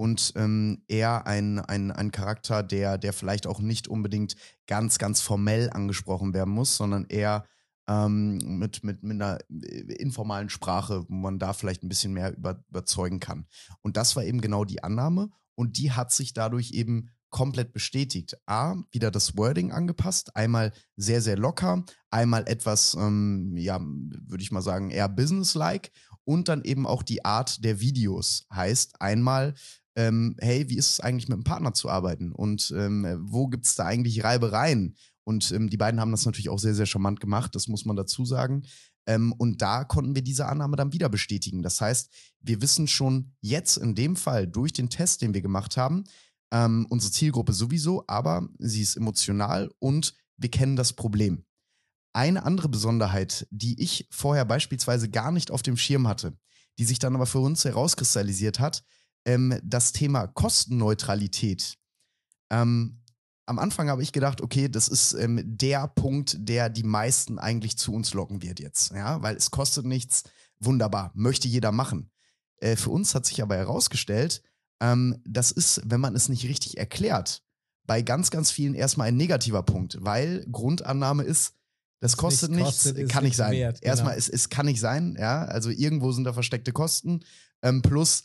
[0.00, 4.34] und ähm, eher ein, ein, ein Charakter, der, der vielleicht auch nicht unbedingt
[4.66, 7.44] ganz, ganz formell angesprochen werden muss, sondern eher
[7.86, 12.34] ähm, mit, mit, mit einer äh, informalen Sprache, wo man da vielleicht ein bisschen mehr
[12.34, 13.44] über, überzeugen kann.
[13.82, 18.38] Und das war eben genau die Annahme und die hat sich dadurch eben komplett bestätigt.
[18.46, 24.50] A, wieder das Wording angepasst, einmal sehr, sehr locker, einmal etwas, ähm, ja, würde ich
[24.50, 25.90] mal sagen, eher businesslike
[26.24, 28.46] und dann eben auch die Art der Videos.
[28.52, 29.54] Heißt einmal
[29.96, 33.66] ähm, hey, wie ist es eigentlich mit einem Partner zu arbeiten und ähm, wo gibt
[33.66, 34.96] es da eigentlich Reibereien?
[35.24, 37.96] Und ähm, die beiden haben das natürlich auch sehr, sehr charmant gemacht, das muss man
[37.96, 38.62] dazu sagen.
[39.06, 41.62] Ähm, und da konnten wir diese Annahme dann wieder bestätigen.
[41.62, 45.76] Das heißt, wir wissen schon jetzt in dem Fall durch den Test, den wir gemacht
[45.76, 46.04] haben,
[46.52, 51.44] ähm, unsere Zielgruppe sowieso, aber sie ist emotional und wir kennen das Problem.
[52.12, 56.36] Eine andere Besonderheit, die ich vorher beispielsweise gar nicht auf dem Schirm hatte,
[56.78, 58.84] die sich dann aber für uns herauskristallisiert hat,
[59.24, 61.76] ähm, das Thema Kostenneutralität.
[62.50, 63.00] Ähm,
[63.46, 67.76] am Anfang habe ich gedacht, okay, das ist ähm, der Punkt, der die meisten eigentlich
[67.76, 70.22] zu uns locken wird jetzt, ja, weil es kostet nichts,
[70.60, 72.10] wunderbar, möchte jeder machen.
[72.58, 74.42] Äh, für uns hat sich aber herausgestellt,
[74.80, 77.42] ähm, das ist, wenn man es nicht richtig erklärt,
[77.86, 81.54] bei ganz, ganz vielen erstmal ein negativer Punkt, weil Grundannahme ist,
[82.00, 83.52] das kostet nichts, kostet, kann nicht sein.
[83.52, 83.90] Wert, genau.
[83.90, 87.24] Erstmal, es, es kann nicht sein, ja, also irgendwo sind da versteckte Kosten,
[87.62, 88.22] ähm, plus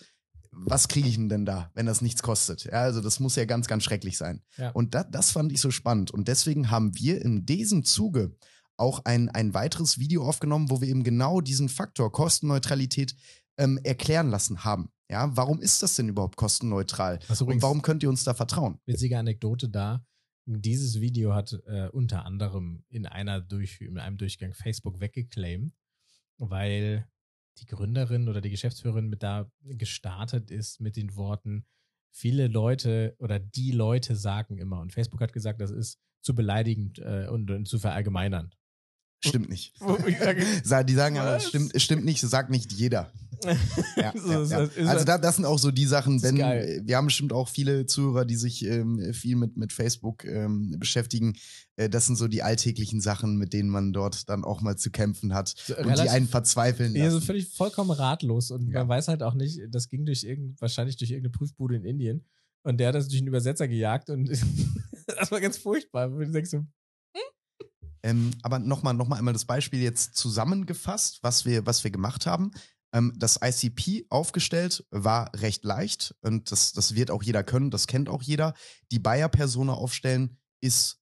[0.57, 2.65] was kriege ich denn da, wenn das nichts kostet?
[2.65, 4.41] Ja, also das muss ja ganz, ganz schrecklich sein.
[4.57, 4.71] Ja.
[4.71, 6.11] Und das, das fand ich so spannend.
[6.11, 8.35] Und deswegen haben wir in diesem Zuge
[8.77, 13.15] auch ein, ein weiteres Video aufgenommen, wo wir eben genau diesen Faktor Kostenneutralität
[13.57, 14.89] ähm, erklären lassen haben.
[15.09, 17.19] Ja, warum ist das denn überhaupt kostenneutral?
[17.29, 18.79] Und warum könnt ihr uns da vertrauen?
[18.85, 20.03] Witzige Anekdote da.
[20.47, 25.73] Dieses Video hat äh, unter anderem in einer durch, in einem Durchgang Facebook weggeclaimed,
[26.37, 27.07] weil
[27.57, 31.65] die Gründerin oder die Geschäftsführerin mit da gestartet ist mit den Worten,
[32.11, 36.99] viele Leute oder die Leute sagen immer, und Facebook hat gesagt, das ist zu beleidigend
[36.99, 38.51] äh, und, und zu verallgemeinern.
[39.23, 39.73] Stimmt nicht.
[40.87, 43.11] die sagen aber, es stimmt, stimmt nicht, das sagt nicht jeder.
[43.95, 44.87] Ja, ja, ja.
[44.87, 48.25] Also da, das sind auch so die Sachen, denn wir haben bestimmt auch viele Zuhörer,
[48.25, 51.35] die sich ähm, viel mit, mit Facebook ähm, beschäftigen.
[51.75, 54.89] Äh, das sind so die alltäglichen Sachen, mit denen man dort dann auch mal zu
[54.89, 57.03] kämpfen hat so, und die einen verzweifeln lassen.
[57.03, 60.59] Ja, so völlig vollkommen ratlos und man weiß halt auch nicht, das ging durch irgend,
[60.59, 62.25] wahrscheinlich durch irgendeine Prüfbude in Indien
[62.63, 64.27] und der hat das durch einen Übersetzer gejagt und
[65.07, 66.07] das war ganz furchtbar.
[66.07, 66.65] Und du denkst so,
[68.05, 72.27] ähm, aber nochmal noch mal einmal das Beispiel jetzt zusammengefasst, was wir, was wir gemacht
[72.27, 72.51] haben.
[72.93, 77.87] Ähm, das ICP aufgestellt war recht leicht und das, das wird auch jeder können, das
[77.87, 78.53] kennt auch jeder.
[78.91, 81.01] Die Buyer-Persona aufstellen ist,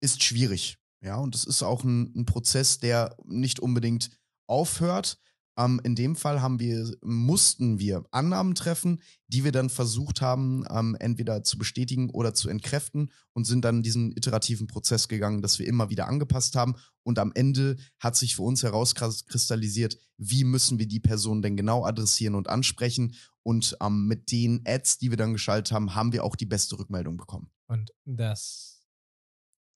[0.00, 0.78] ist schwierig.
[1.02, 4.08] Ja, und das ist auch ein, ein Prozess, der nicht unbedingt
[4.46, 5.18] aufhört.
[5.58, 10.64] Ähm, in dem Fall haben wir, mussten wir Annahmen treffen, die wir dann versucht haben,
[10.70, 15.58] ähm, entweder zu bestätigen oder zu entkräften und sind dann diesen iterativen Prozess gegangen, dass
[15.58, 16.74] wir immer wieder angepasst haben.
[17.02, 21.84] Und am Ende hat sich für uns herauskristallisiert, wie müssen wir die Person denn genau
[21.84, 23.14] adressieren und ansprechen.
[23.42, 26.78] Und ähm, mit den Ads, die wir dann geschaltet haben, haben wir auch die beste
[26.78, 27.50] Rückmeldung bekommen.
[27.66, 28.82] Und das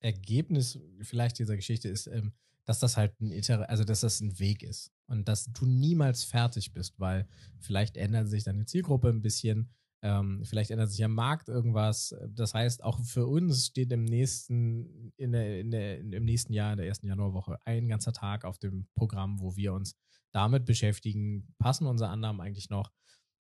[0.01, 2.33] Ergebnis vielleicht dieser Geschichte ist, ähm,
[2.65, 6.25] dass das halt ein Iter also dass das ein Weg ist und dass du niemals
[6.25, 7.27] fertig bist, weil
[7.59, 9.71] vielleicht ändert sich deine Zielgruppe ein bisschen,
[10.03, 12.15] ähm, vielleicht ändert sich am Markt irgendwas.
[12.31, 16.73] Das heißt, auch für uns steht im nächsten, in der, in der, im nächsten Jahr,
[16.73, 19.97] in der ersten Januarwoche, ein ganzer Tag auf dem Programm, wo wir uns
[20.33, 22.91] damit beschäftigen, passen unsere Annahmen eigentlich noch.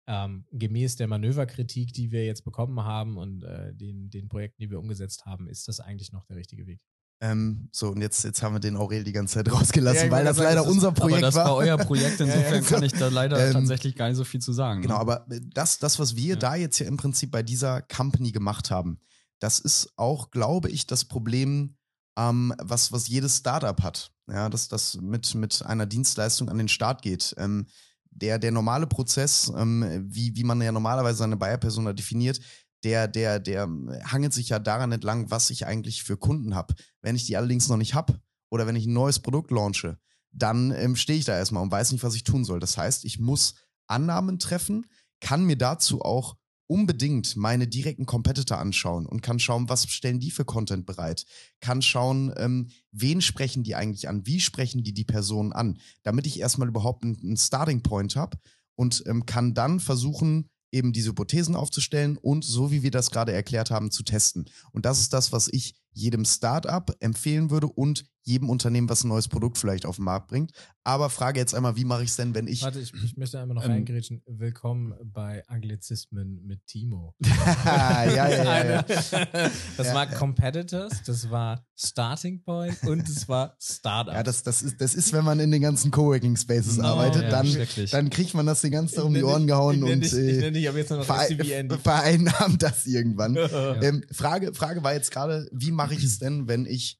[0.07, 4.69] Ähm, gemäß der Manöverkritik, die wir jetzt bekommen haben und äh, den, den Projekten, die
[4.69, 6.79] wir umgesetzt haben, ist das eigentlich noch der richtige Weg.
[7.21, 10.25] Ähm, so, und jetzt, jetzt haben wir den Aurel die ganze Zeit rausgelassen, ja, weil
[10.25, 11.45] das leider das unser Projekt aber das war.
[11.45, 14.51] war euer Projekt, insofern kann ich da leider ähm, tatsächlich gar nicht so viel zu
[14.51, 14.81] sagen.
[14.81, 14.99] Genau, ne?
[14.99, 16.35] aber das, das, was wir ja.
[16.35, 18.99] da jetzt ja im Prinzip bei dieser Company gemacht haben,
[19.39, 21.75] das ist auch, glaube ich, das Problem,
[22.17, 24.11] ähm, was, was jedes Startup hat.
[24.27, 27.35] Ja, dass das mit, mit einer Dienstleistung an den Start geht.
[27.37, 27.67] Ähm,
[28.09, 32.39] der, der normale Prozess, ähm, wie, wie man ja normalerweise seine Buyer-Persona definiert,
[32.83, 33.67] der, der, der
[34.05, 36.75] hangelt sich ja daran entlang, was ich eigentlich für Kunden habe.
[37.01, 39.97] Wenn ich die allerdings noch nicht habe oder wenn ich ein neues Produkt launche,
[40.31, 42.59] dann ähm, stehe ich da erstmal und weiß nicht, was ich tun soll.
[42.59, 43.55] Das heißt, ich muss
[43.87, 44.85] Annahmen treffen,
[45.19, 46.35] kann mir dazu auch
[46.67, 51.25] unbedingt meine direkten Competitor anschauen und kann schauen, was stellen die für Content bereit,
[51.59, 56.25] kann schauen, ähm, wen sprechen die eigentlich an, wie sprechen die die Personen an, damit
[56.25, 58.37] ich erstmal überhaupt einen, Starting Point habe
[58.75, 63.31] und ähm, kann dann versuchen, eben diese Hypothesen aufzustellen und so wie wir das gerade
[63.31, 64.45] erklärt haben, zu testen.
[64.71, 69.09] Und das ist das, was ich jedem Startup empfehlen würde und jedem Unternehmen, was ein
[69.09, 70.51] neues Produkt vielleicht auf den Markt bringt.
[70.83, 72.63] Aber frage jetzt einmal, wie mache ich es denn, wenn ich.
[72.63, 74.21] Warte, ich, ich möchte einmal noch ähm, reingrätschen.
[74.25, 77.15] Willkommen bei Anglizismen mit Timo.
[77.65, 78.85] ja, ja, ja, ja.
[79.77, 84.13] Das ja, war Competitors, das war Starting Point und das war Startup.
[84.13, 87.23] Ja, das, das, ist, das ist, wenn man in den ganzen Coworking Spaces no, arbeitet,
[87.23, 90.13] ja, dann, dann kriegt man das die ganze Zeit um die Ohren gehauen und ich,
[90.13, 93.37] ich, ich, ich jetzt noch verein, vereinnahmt das irgendwann.
[93.81, 96.99] ähm, Frage, Frage war jetzt gerade, wie mache ich es denn, wenn ich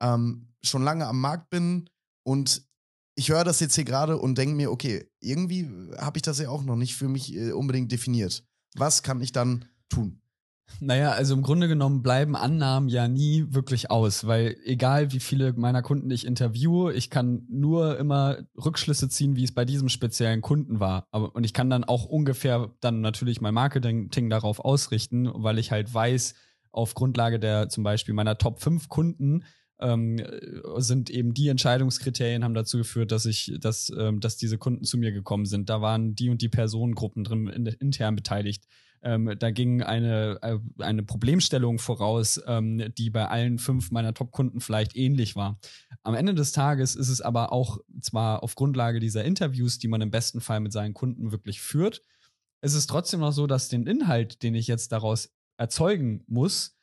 [0.00, 1.88] ähm, schon lange am Markt bin
[2.24, 2.66] und
[3.16, 6.48] ich höre das jetzt hier gerade und denke mir, okay, irgendwie habe ich das ja
[6.48, 8.44] auch noch nicht für mich äh, unbedingt definiert.
[8.74, 10.20] Was kann ich dann tun?
[10.80, 15.52] Naja, also im Grunde genommen bleiben Annahmen ja nie wirklich aus, weil egal wie viele
[15.52, 20.40] meiner Kunden ich interviewe, ich kann nur immer Rückschlüsse ziehen, wie es bei diesem speziellen
[20.40, 21.06] Kunden war.
[21.10, 25.70] Aber, und ich kann dann auch ungefähr dann natürlich mein Marketing darauf ausrichten, weil ich
[25.70, 26.34] halt weiß,
[26.74, 29.44] auf Grundlage der zum Beispiel meiner Top 5 Kunden,
[29.80, 30.20] ähm,
[30.76, 34.98] sind eben die Entscheidungskriterien haben dazu geführt, dass ich, dass, ähm, dass diese Kunden zu
[34.98, 35.68] mir gekommen sind.
[35.68, 38.64] Da waren die und die Personengruppen drin in, intern beteiligt.
[39.02, 44.60] Ähm, da ging eine, äh, eine Problemstellung voraus, ähm, die bei allen fünf meiner Top-Kunden
[44.60, 45.58] vielleicht ähnlich war.
[46.02, 50.00] Am Ende des Tages ist es aber auch zwar auf Grundlage dieser Interviews, die man
[50.00, 52.00] im besten Fall mit seinen Kunden wirklich führt,
[52.62, 56.76] ist es trotzdem noch so, dass den Inhalt, den ich jetzt daraus erzeugen muss,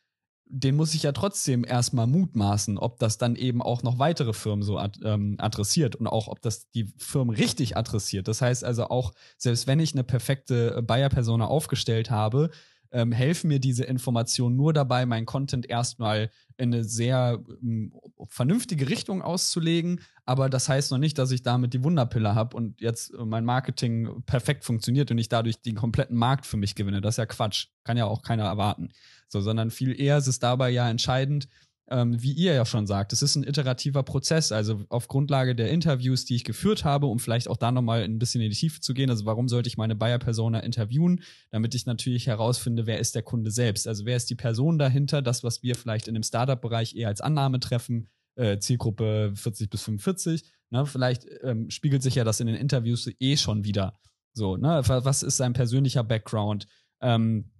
[0.53, 4.63] den muss ich ja trotzdem erstmal mutmaßen, ob das dann eben auch noch weitere Firmen
[4.63, 8.27] so ad, ähm, adressiert und auch, ob das die Firmen richtig adressiert.
[8.27, 12.51] Das heißt also auch, selbst wenn ich eine perfekte Buyer-Persona aufgestellt habe,
[12.91, 17.93] ähm, helfen mir diese Informationen nur dabei, meinen Content erstmal in eine sehr ähm,
[18.27, 20.01] vernünftige Richtung auszulegen.
[20.25, 24.23] Aber das heißt noch nicht, dass ich damit die Wunderpille habe und jetzt mein Marketing
[24.25, 27.01] perfekt funktioniert und ich dadurch den kompletten Markt für mich gewinne.
[27.01, 27.67] Das ist ja Quatsch.
[27.83, 28.89] Kann ja auch keiner erwarten.
[29.27, 31.47] So, sondern viel eher ist es dabei ja entscheidend,
[31.91, 34.51] ähm, wie ihr ja schon sagt, es ist ein iterativer Prozess.
[34.51, 38.17] Also auf Grundlage der Interviews, die ich geführt habe, um vielleicht auch da nochmal ein
[38.17, 39.09] bisschen in die Tiefe zu gehen.
[39.09, 41.21] Also warum sollte ich meine Buyer-Persona interviewen?
[41.51, 43.87] Damit ich natürlich herausfinde, wer ist der Kunde selbst?
[43.87, 45.21] Also wer ist die Person dahinter?
[45.21, 49.81] Das, was wir vielleicht in dem Startup-Bereich eher als Annahme treffen, äh, Zielgruppe 40 bis
[49.83, 50.43] 45.
[50.69, 50.85] Ne?
[50.85, 53.99] Vielleicht ähm, spiegelt sich ja das in den Interviews eh schon wieder.
[54.33, 54.81] So, ne?
[54.85, 56.67] Was ist sein persönlicher Background?
[57.01, 57.51] Ähm,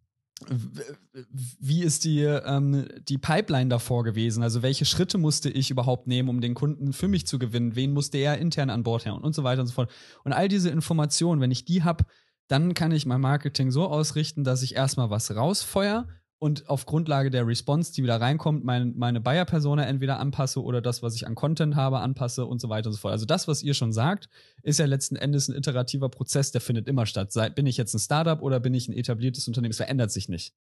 [1.59, 4.43] wie ist die, ähm, die Pipeline davor gewesen?
[4.43, 7.75] Also welche Schritte musste ich überhaupt nehmen, um den Kunden für mich zu gewinnen?
[7.75, 9.91] Wen musste er intern an Bord haben und so weiter und so fort.
[10.23, 12.05] Und all diese Informationen, wenn ich die habe,
[12.47, 16.07] dann kann ich mein Marketing so ausrichten, dass ich erstmal was rausfeuer
[16.41, 21.03] und auf Grundlage der Response, die wieder reinkommt, mein, meine Buyer-Persona entweder anpasse oder das,
[21.03, 23.11] was ich an Content habe, anpasse und so weiter und so fort.
[23.11, 24.27] Also das, was ihr schon sagt,
[24.63, 27.31] ist ja letzten Endes ein iterativer Prozess, der findet immer statt.
[27.31, 29.69] Sei, bin ich jetzt ein Startup oder bin ich ein etabliertes Unternehmen?
[29.69, 30.55] Es verändert sich nicht.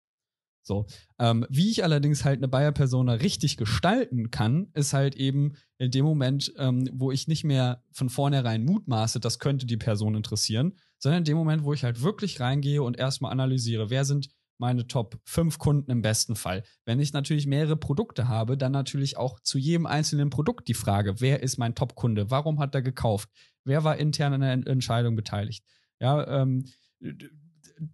[0.63, 0.87] So.
[1.19, 6.05] Ähm, wie ich allerdings halt eine Buyer-Persona richtig gestalten kann, ist halt eben in dem
[6.05, 11.19] Moment, ähm, wo ich nicht mehr von vornherein mutmaße, das könnte die Person interessieren, sondern
[11.19, 15.19] in dem Moment, wo ich halt wirklich reingehe und erstmal analysiere, wer sind meine Top
[15.25, 16.63] 5 Kunden im besten Fall.
[16.85, 21.21] Wenn ich natürlich mehrere Produkte habe, dann natürlich auch zu jedem einzelnen Produkt die Frage,
[21.21, 22.31] wer ist mein Top-Kunde?
[22.31, 23.29] Warum hat er gekauft?
[23.63, 25.63] Wer war intern an der Entscheidung beteiligt?
[25.99, 26.65] Ja, ähm,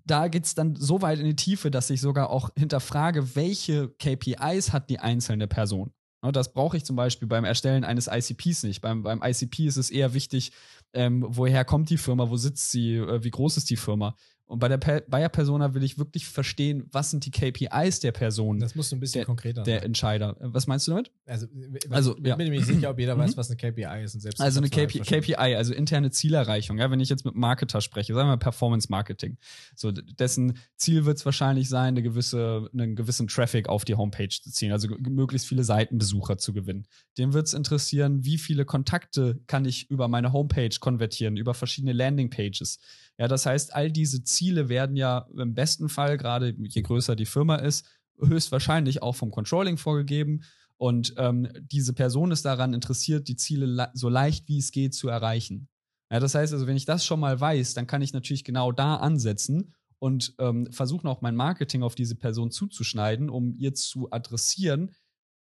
[0.06, 3.90] da geht es dann so weit in die Tiefe, dass ich sogar auch hinterfrage, welche
[3.90, 5.94] KPIs hat die einzelne Person.
[6.32, 8.80] Das brauche ich zum Beispiel beim Erstellen eines ICPs nicht.
[8.80, 10.54] Beim, beim ICP ist es eher wichtig,
[10.94, 14.16] ähm, woher kommt die Firma, wo sitzt sie, äh, wie groß ist die Firma.
[14.46, 18.60] Und bei der Buyer-Persona will ich wirklich verstehen, was sind die KPIs der Person.
[18.60, 20.36] Das muss ein bisschen der, konkreter Der Entscheider.
[20.40, 21.12] Was meinst du damit?
[21.26, 21.48] Also,
[21.90, 22.36] also ich ja.
[22.36, 23.38] bin mir nicht sicher, ob jeder weiß, mhm.
[23.38, 24.16] was eine KPI ist.
[24.16, 26.78] Und selbst also eine KPI, KPI, also interne Zielerreichung.
[26.78, 29.38] Ja, wenn ich jetzt mit Marketer spreche, sagen wir Performance Marketing.
[29.76, 34.30] So, dessen Ziel wird es wahrscheinlich sein, eine gewisse, einen gewissen Traffic auf die Homepage
[34.30, 36.86] zu ziehen, also möglichst viele Seitenbesucher zu gewinnen.
[37.18, 41.94] Dem wird es interessieren, wie viele Kontakte kann ich über meine Homepage konvertieren, über verschiedene
[41.94, 42.80] Landingpages.
[43.18, 47.26] Ja, das heißt, all diese Ziele werden ja im besten Fall, gerade je größer die
[47.26, 47.86] Firma ist,
[48.20, 50.44] höchstwahrscheinlich auch vom Controlling vorgegeben.
[50.78, 54.94] Und ähm, diese Person ist daran interessiert, die Ziele le so leicht wie es geht
[54.94, 55.70] zu erreichen.
[56.12, 58.72] Ja, das heißt also, wenn ich das schon mal weiß, dann kann ich natürlich genau
[58.72, 64.12] da ansetzen und ähm, versuchen auch mein Marketing auf diese Person zuzuschneiden, um ihr zu
[64.12, 64.92] adressieren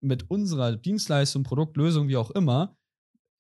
[0.02, 2.78] mit unserer Dienstleistung, Produkt, Lösung, wie auch immer,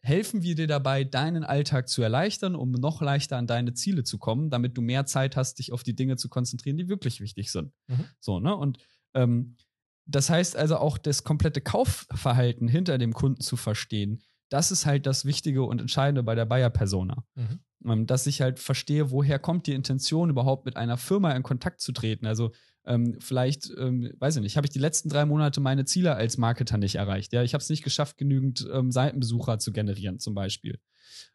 [0.05, 4.19] helfen wir dir dabei, deinen Alltag zu erleichtern, um noch leichter an deine Ziele zu
[4.19, 7.51] kommen, damit du mehr Zeit hast, dich auf die Dinge zu konzentrieren, die wirklich wichtig
[7.51, 7.73] sind.
[7.87, 8.05] Mhm.
[8.19, 8.55] So, ne?
[8.55, 8.77] Und
[9.15, 9.57] ähm,
[10.05, 14.21] das heißt also auch das komplette Kaufverhalten hinter dem Kunden zu verstehen.
[14.49, 17.23] Das ist halt das Wichtige und Entscheidende bei der Buyer-Persona.
[17.33, 17.59] Mhm.
[17.83, 21.81] Ähm, dass ich halt verstehe, woher kommt die Intention, überhaupt mit einer Firma in Kontakt
[21.81, 22.27] zu treten.
[22.27, 22.51] Also
[22.85, 26.37] ähm, vielleicht, ähm, weiß ich nicht, habe ich die letzten drei Monate meine Ziele als
[26.37, 27.33] Marketer nicht erreicht.
[27.33, 30.79] Ja, ich habe es nicht geschafft, genügend ähm, Seitenbesucher zu generieren, zum Beispiel.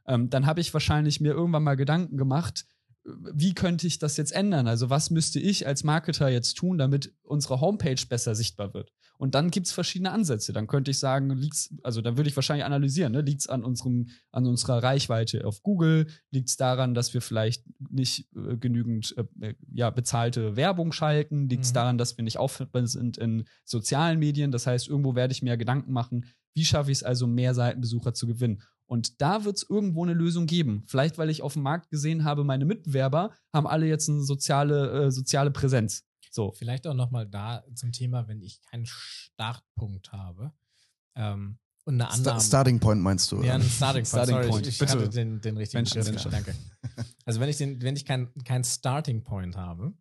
[0.06, 2.66] Ähm, dann habe ich wahrscheinlich mir irgendwann mal Gedanken gemacht,
[3.04, 4.68] wie könnte ich das jetzt ändern?
[4.68, 8.92] Also was müsste ich als Marketer jetzt tun, damit unsere Homepage besser sichtbar wird?
[9.20, 10.54] Und dann gibt es verschiedene Ansätze.
[10.54, 13.20] Dann könnte ich sagen, liegt's, also dann würde ich wahrscheinlich analysieren, ne?
[13.20, 17.62] liegt es an unserem, an unserer Reichweite auf Google, liegt es daran, dass wir vielleicht
[17.90, 21.74] nicht äh, genügend äh, äh ja, bezahlte Werbung schalten, liegt es mhm.
[21.74, 24.52] daran, dass wir nicht auffindbar sind in sozialen Medien.
[24.52, 28.14] Das heißt, irgendwo werde ich mir Gedanken machen, wie schaffe ich es also, mehr Seitenbesucher
[28.14, 28.62] zu gewinnen?
[28.87, 30.83] Und da wird es irgendwo eine Lösung geben.
[30.87, 35.09] Vielleicht, weil ich auf dem Markt gesehen habe, meine Mitbewerber haben alle jetzt eine soziale,
[35.09, 36.06] äh, soziale Präsenz.
[36.30, 36.52] So.
[36.52, 40.52] Vielleicht auch nochmal da zum Thema, wenn ich keinen Startpunkt habe.
[41.16, 42.40] Ähm, und eine Annahme.
[42.40, 43.42] Starting Point meinst du?
[43.42, 44.08] Ja, ein Starting Point.
[44.08, 44.66] Starting Sorry, Point.
[44.66, 44.92] Ich, ich Bitte.
[44.92, 46.22] hatte den, den richtigen Begriff.
[46.30, 46.54] Danke.
[47.24, 49.92] Also wenn ich, den, wenn ich keinen kein Starting Point habe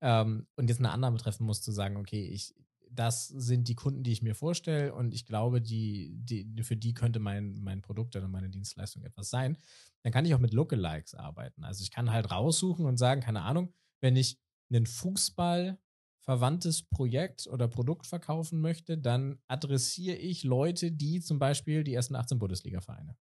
[0.00, 2.54] ähm, und jetzt eine Annahme treffen muss, zu sagen, okay, ich,
[2.90, 6.92] das sind die Kunden, die ich mir vorstelle und ich glaube, die, die, für die
[6.94, 9.56] könnte mein, mein Produkt oder meine Dienstleistung etwas sein,
[10.02, 11.64] dann kann ich auch mit Lookalikes arbeiten.
[11.64, 14.38] Also ich kann halt raussuchen und sagen, keine Ahnung, wenn ich
[14.74, 15.78] einen Fußball
[16.20, 22.14] verwandtes Projekt oder Produkt verkaufen möchte, dann adressiere ich Leute, die zum Beispiel die ersten
[22.14, 23.16] 18 Bundesliga-Vereine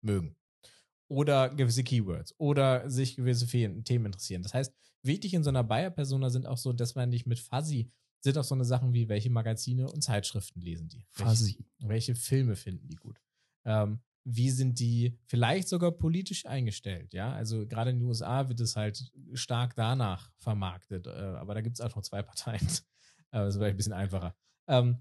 [0.00, 0.36] mögen.
[1.08, 4.42] Oder gewisse Keywords oder sich gewisse Themen interessieren.
[4.42, 7.90] Das heißt, wichtig in so einer Buyer-Persona sind auch so, dass man nicht mit Fuzzy
[8.20, 11.06] sind auch so eine Sachen wie, welche Magazine und Zeitschriften lesen die?
[11.14, 13.20] Welche, welche Filme finden die gut?
[13.64, 17.14] Ähm, wie sind die vielleicht sogar politisch eingestellt?
[17.14, 21.62] Ja, also gerade in den USA wird es halt stark danach vermarktet, äh, aber da
[21.62, 22.60] gibt es noch zwei Parteien.
[23.30, 24.34] das wäre ein bisschen einfacher.
[24.66, 24.98] Ähm,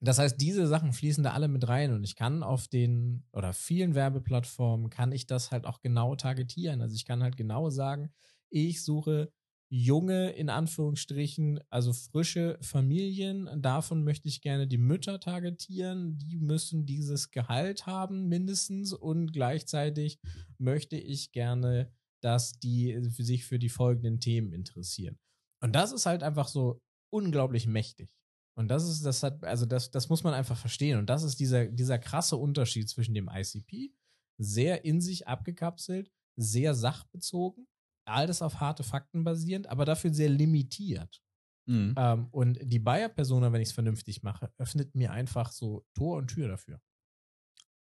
[0.00, 3.52] das heißt, diese Sachen fließen da alle mit rein und ich kann auf den oder
[3.52, 6.82] vielen Werbeplattformen kann ich das halt auch genau targetieren.
[6.82, 8.12] Also ich kann halt genau sagen,
[8.50, 9.32] ich suche
[9.72, 13.48] junge, in Anführungsstrichen, also frische Familien.
[13.62, 16.18] Davon möchte ich gerne die Mütter targetieren.
[16.18, 18.92] Die müssen dieses Gehalt haben, mindestens.
[18.92, 20.18] Und gleichzeitig
[20.58, 21.90] möchte ich gerne,
[22.22, 25.18] dass die sich für die folgenden Themen interessieren.
[25.62, 28.10] Und das ist halt einfach so unglaublich mächtig.
[28.54, 30.98] Und das ist, das hat, also das, das muss man einfach verstehen.
[30.98, 33.94] Und das ist dieser, dieser krasse Unterschied zwischen dem ICP,
[34.38, 37.66] sehr in sich abgekapselt, sehr sachbezogen
[38.04, 41.22] alles auf harte Fakten basierend, aber dafür sehr limitiert.
[41.66, 41.94] Mhm.
[41.96, 46.28] Ähm, und die Buyer-Persona, wenn ich es vernünftig mache, öffnet mir einfach so Tor und
[46.28, 46.80] Tür dafür.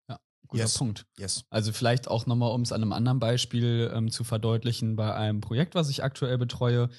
[0.08, 0.78] Ja, guter yes.
[0.78, 1.08] Punkt.
[1.18, 1.46] Yes.
[1.50, 5.42] Also vielleicht auch nochmal, um es an einem anderen Beispiel ähm, zu verdeutlichen, bei einem
[5.42, 6.90] Projekt, was ich aktuell betreue,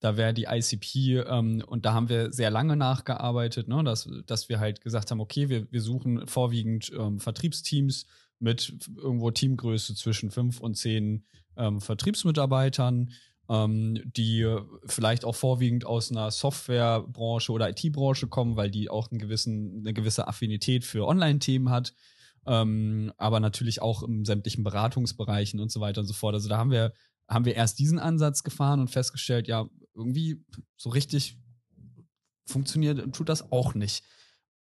[0.00, 4.48] da wäre die ICP, ähm, und da haben wir sehr lange nachgearbeitet, ne, dass, dass
[4.48, 8.06] wir halt gesagt haben, okay, wir, wir suchen vorwiegend ähm, Vertriebsteams
[8.42, 11.24] mit irgendwo Teamgröße zwischen fünf und zehn
[11.56, 13.10] ähm, Vertriebsmitarbeitern
[13.48, 14.46] ähm, die
[14.86, 19.92] vielleicht auch vorwiegend aus einer Softwarebranche oder IT-Branche kommen, weil die auch einen gewissen, eine
[19.92, 21.94] gewisse Affinität für Online-Themen hat.
[22.46, 26.34] Ähm, aber natürlich auch in sämtlichen Beratungsbereichen und so weiter und so fort.
[26.34, 26.92] Also da haben wir,
[27.28, 30.42] haben wir erst diesen Ansatz gefahren und festgestellt, ja, irgendwie
[30.76, 31.38] so richtig
[32.46, 34.04] funktioniert, tut das auch nicht.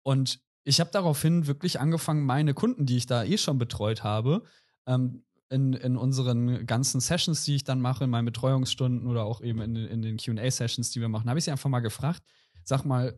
[0.03, 4.43] Und ich habe daraufhin wirklich angefangen, meine Kunden, die ich da eh schon betreut habe,
[4.87, 9.41] ähm, in, in unseren ganzen Sessions, die ich dann mache, in meinen Betreuungsstunden oder auch
[9.43, 12.21] eben in, in den QA-Sessions, die wir machen, habe ich sie einfach mal gefragt,
[12.65, 13.17] sag mal,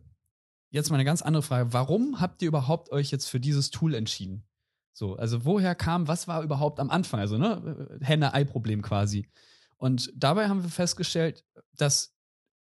[0.69, 3.95] jetzt mal eine ganz andere Frage, warum habt ihr überhaupt euch jetzt für dieses Tool
[3.95, 4.45] entschieden?
[4.93, 7.19] So, also woher kam, was war überhaupt am Anfang?
[7.19, 9.27] Also, ne, Henne-Ei-Problem quasi.
[9.77, 11.43] Und dabei haben wir festgestellt,
[11.77, 12.13] dass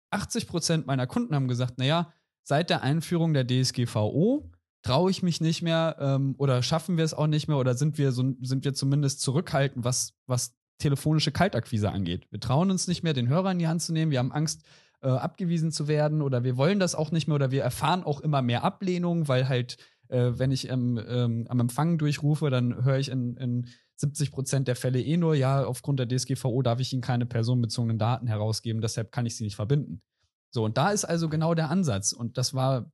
[0.10, 2.12] 80 Prozent meiner Kunden haben gesagt, naja,
[2.44, 4.52] seit der Einführung der DSGVO
[4.84, 7.98] traue ich mich nicht mehr ähm, oder schaffen wir es auch nicht mehr oder sind
[7.98, 12.28] wir so sind wir zumindest zurückhaltend, was, was telefonische Kaltakquise angeht.
[12.30, 14.12] Wir trauen uns nicht mehr, den Hörer in die Hand zu nehmen.
[14.12, 14.64] Wir haben Angst,
[15.02, 18.22] äh, abgewiesen zu werden oder wir wollen das auch nicht mehr oder wir erfahren auch
[18.22, 19.78] immer mehr Ablehnung, weil halt,
[20.10, 24.68] äh, wenn ich ähm, ähm, am Empfang durchrufe, dann höre ich in, in 70 Prozent
[24.68, 28.82] der Fälle eh nur, ja, aufgrund der DSGVO darf ich Ihnen keine personenbezogenen Daten herausgeben,
[28.82, 30.02] deshalb kann ich sie nicht verbinden.
[30.50, 32.12] So, und da ist also genau der Ansatz.
[32.12, 32.92] Und das war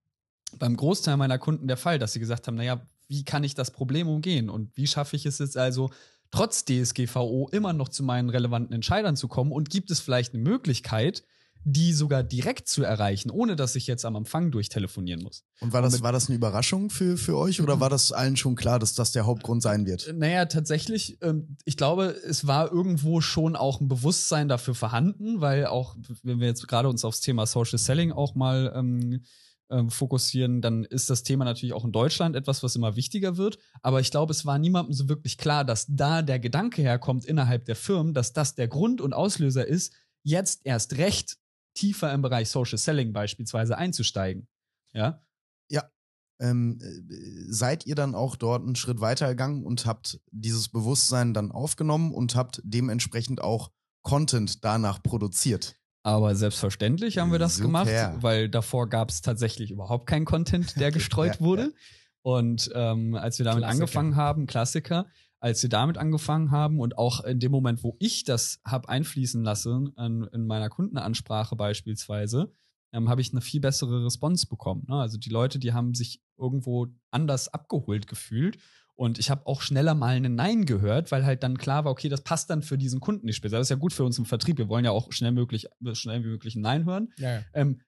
[0.58, 3.72] beim Großteil meiner Kunden der Fall, dass sie gesagt haben, naja, wie kann ich das
[3.72, 5.90] Problem umgehen und wie schaffe ich es jetzt also,
[6.32, 10.44] trotz DSGVO immer noch zu meinen relevanten Entscheidern zu kommen und gibt es vielleicht eine
[10.44, 11.24] Möglichkeit,
[11.66, 15.44] die sogar direkt zu erreichen, ohne dass ich jetzt am Empfang durchtelefonieren muss.
[15.60, 18.38] Und war das, und war das eine Überraschung für, für euch oder war das allen
[18.38, 20.14] schon klar, dass das der Hauptgrund sein wird?
[20.16, 25.66] Naja, tatsächlich, ähm, ich glaube, es war irgendwo schon auch ein Bewusstsein dafür vorhanden, weil
[25.66, 29.22] auch, wenn wir jetzt gerade uns aufs Thema Social Selling auch mal ähm,
[29.70, 33.58] ähm, fokussieren, dann ist das Thema natürlich auch in Deutschland etwas, was immer wichtiger wird.
[33.82, 37.66] Aber ich glaube, es war niemandem so wirklich klar, dass da der Gedanke herkommt innerhalb
[37.66, 39.94] der Firmen, dass das der Grund und Auslöser ist,
[40.24, 41.38] jetzt erst recht
[41.76, 44.48] tiefer im Bereich Social Selling beispielsweise einzusteigen.
[44.94, 45.22] Ja.
[45.70, 45.90] Ja.
[46.42, 51.34] Ähm, äh, seid ihr dann auch dort einen Schritt weiter gegangen und habt dieses Bewusstsein
[51.34, 55.79] dann aufgenommen und habt dementsprechend auch Content danach produziert?
[56.04, 57.68] Aber selbstverständlich haben wir das Super.
[57.68, 61.62] gemacht, weil davor gab es tatsächlich überhaupt keinen Content, der gestreut ja, wurde.
[61.64, 61.70] Ja.
[62.22, 63.84] Und ähm, als wir damit Klassiker.
[63.84, 65.08] angefangen haben, Klassiker,
[65.40, 69.44] als wir damit angefangen haben und auch in dem Moment, wo ich das habe einfließen
[69.44, 72.52] lassen, in, in meiner Kundenansprache beispielsweise,
[72.92, 74.86] ähm, habe ich eine viel bessere Response bekommen.
[74.88, 74.96] Ne?
[74.96, 78.58] Also die Leute, die haben sich irgendwo anders abgeholt gefühlt
[79.00, 82.10] und ich habe auch schneller mal ein Nein gehört, weil halt dann klar war, okay,
[82.10, 83.58] das passt dann für diesen Kunden nicht speziell.
[83.58, 84.58] Das ist ja gut für uns im Vertrieb.
[84.58, 87.14] Wir wollen ja auch schnell, möglich, schnell wie möglich ein Nein hören.
[87.18, 87.44] Ja, ja.
[87.54, 87.80] Ähm,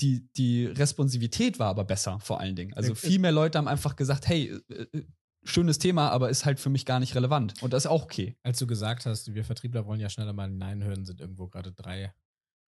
[0.00, 2.72] die, die Responsivität war aber besser, vor allen Dingen.
[2.72, 5.04] Also viel mehr Leute haben einfach gesagt, hey, äh, äh,
[5.44, 7.62] schönes Thema, aber ist halt für mich gar nicht relevant.
[7.62, 8.38] Und das ist auch okay.
[8.42, 11.48] Als du gesagt hast, wir Vertriebler wollen ja schneller mal ein Nein hören, sind irgendwo
[11.48, 12.14] gerade drei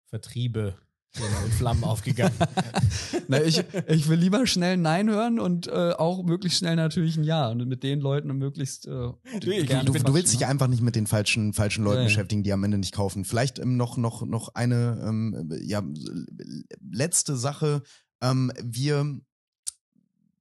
[0.10, 0.78] Vertriebe
[1.46, 2.34] in Flammen aufgegangen.
[3.28, 7.24] Na, ich, ich will lieber schnell Nein hören und äh, auch möglichst schnell natürlich ein
[7.24, 8.88] Ja und mit den Leuten möglichst.
[8.88, 10.48] Äh, du, du, du, willst dich ne?
[10.48, 13.26] einfach nicht mit den falschen falschen Leuten ja, beschäftigen, die am Ende nicht kaufen.
[13.26, 15.84] Vielleicht ähm, noch noch noch eine ähm, ja
[16.92, 17.82] letzte Sache.
[18.22, 19.20] Ähm, wir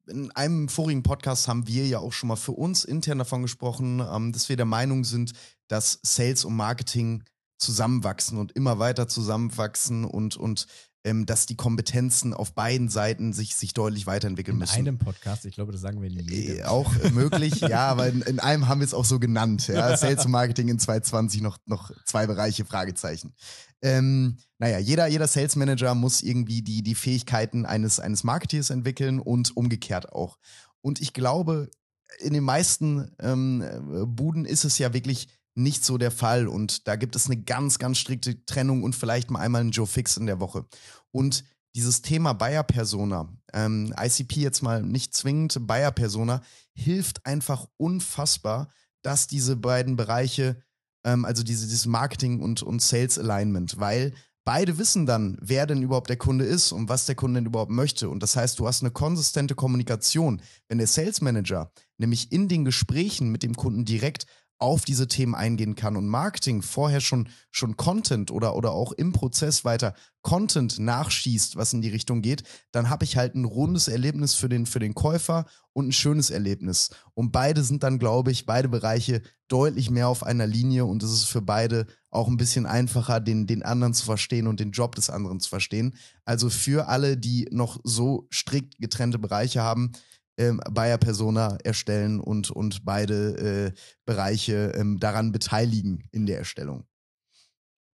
[0.08, 4.00] in einem vorigen Podcast haben wir ja auch schon mal für uns intern davon gesprochen,
[4.00, 5.32] ähm, dass wir der Meinung sind,
[5.68, 7.24] dass Sales und Marketing
[7.58, 10.66] zusammenwachsen und immer weiter zusammenwachsen und, und
[11.06, 14.80] ähm, dass die Kompetenzen auf beiden Seiten sich, sich deutlich weiterentwickeln in müssen.
[14.80, 16.46] In einem Podcast, ich glaube, das sagen wir nie.
[16.46, 19.68] Äh, auch möglich, ja, aber in, in, einem haben wir es auch so genannt.
[19.68, 19.96] Ja?
[19.96, 23.34] Sales und Marketing in 2020 noch, noch zwei Bereiche, Fragezeichen.
[23.82, 29.20] Ähm, naja, jeder, jeder Sales Manager muss irgendwie die, die Fähigkeiten eines, eines Marketeers entwickeln
[29.20, 30.38] und umgekehrt auch.
[30.80, 31.70] Und ich glaube,
[32.18, 33.64] in den meisten ähm,
[34.08, 36.46] Buden ist es ja wirklich nicht so der Fall.
[36.46, 39.86] Und da gibt es eine ganz, ganz strikte Trennung und vielleicht mal einmal einen Joe
[39.86, 40.66] Fix in der Woche.
[41.10, 41.44] Und
[41.74, 46.42] dieses Thema Buyer-Persona, ähm, ICP jetzt mal nicht zwingend Buyer-Persona,
[46.72, 48.70] hilft einfach unfassbar,
[49.02, 50.62] dass diese beiden Bereiche,
[51.04, 54.14] ähm, also diese, dieses Marketing und, und Sales Alignment, weil
[54.46, 57.70] beide wissen dann, wer denn überhaupt der Kunde ist und was der Kunde denn überhaupt
[57.70, 58.08] möchte.
[58.08, 60.40] Und das heißt, du hast eine konsistente Kommunikation.
[60.68, 64.26] Wenn der Sales Manager nämlich in den Gesprächen mit dem Kunden direkt
[64.58, 69.12] auf diese Themen eingehen kann und Marketing vorher schon, schon Content oder, oder auch im
[69.12, 72.42] Prozess weiter Content nachschießt, was in die Richtung geht,
[72.72, 76.30] dann habe ich halt ein rundes Erlebnis für den, für den Käufer und ein schönes
[76.30, 76.90] Erlebnis.
[77.14, 81.12] Und beide sind dann, glaube ich, beide Bereiche deutlich mehr auf einer Linie und es
[81.12, 84.94] ist für beide auch ein bisschen einfacher, den, den anderen zu verstehen und den Job
[84.94, 85.94] des anderen zu verstehen.
[86.24, 89.92] Also für alle, die noch so strikt getrennte Bereiche haben,
[90.36, 96.86] ähm, Bayer Persona erstellen und, und beide äh, Bereiche ähm, daran beteiligen in der Erstellung.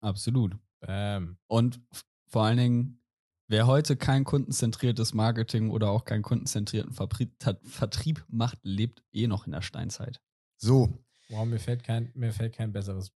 [0.01, 0.57] Absolut.
[0.81, 1.39] Bam.
[1.47, 1.81] Und
[2.29, 3.03] vor allen Dingen,
[3.49, 7.35] wer heute kein kundenzentriertes Marketing oder auch keinen kundenzentrierten Vertrieb,
[7.65, 10.21] Vertrieb macht, lebt eh noch in der Steinzeit.
[10.59, 13.11] So, Wow, mir fällt kein, mir fällt kein besseres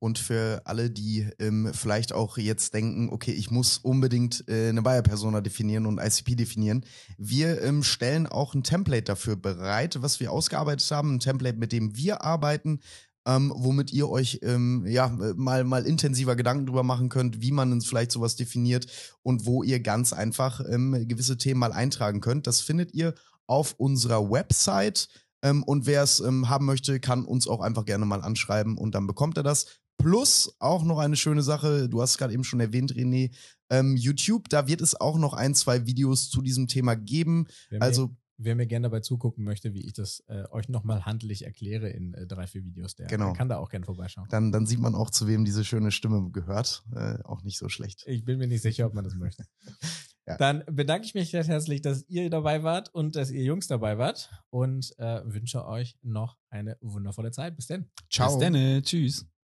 [0.04, 4.82] Und für alle, die ähm, vielleicht auch jetzt denken, okay, ich muss unbedingt äh, eine
[4.82, 6.84] Buyer-Persona definieren und ICP definieren,
[7.18, 11.72] wir ähm, stellen auch ein Template dafür bereit, was wir ausgearbeitet haben, ein Template, mit
[11.72, 12.82] dem wir arbeiten,
[13.26, 17.80] ähm, womit ihr euch ähm, ja mal mal intensiver Gedanken drüber machen könnt, wie man
[17.80, 18.88] vielleicht sowas definiert
[19.22, 22.46] und wo ihr ganz einfach ähm, gewisse Themen mal eintragen könnt.
[22.46, 23.16] Das findet ihr
[23.48, 25.08] auf unserer Website.
[25.44, 28.96] Ähm, und wer es ähm, haben möchte, kann uns auch einfach gerne mal anschreiben und
[28.96, 29.83] dann bekommt er das.
[29.98, 33.32] Plus auch noch eine schöne Sache, du hast es gerade eben schon erwähnt, René,
[33.70, 37.48] ähm, YouTube, da wird es auch noch ein, zwei Videos zu diesem Thema geben.
[37.70, 41.06] wer, Also mir, wer mir gerne dabei zugucken möchte, wie ich das äh, euch nochmal
[41.06, 43.32] handlich erkläre in äh, drei, vier Videos, der Genau.
[43.34, 44.28] kann da auch gerne vorbeischauen.
[44.30, 46.84] dann, dann sieht man auch, zu wem diese schöne Stimme gehört.
[46.94, 48.04] Äh, auch nicht so schlecht.
[48.06, 49.46] Ich bin mir nicht sicher, ob man das möchte.
[50.26, 50.38] Ja.
[50.38, 53.98] Dann bedanke ich mich recht herzlich, dass ihr dabei wart und dass ihr Jungs dabei
[53.98, 57.58] wart und äh, wünsche euch noch eine wundervolle Zeit.
[57.58, 57.90] Bis denn.
[58.10, 58.30] Ciao.
[58.30, 58.84] Bis dann.
[58.84, 59.26] Tschüss.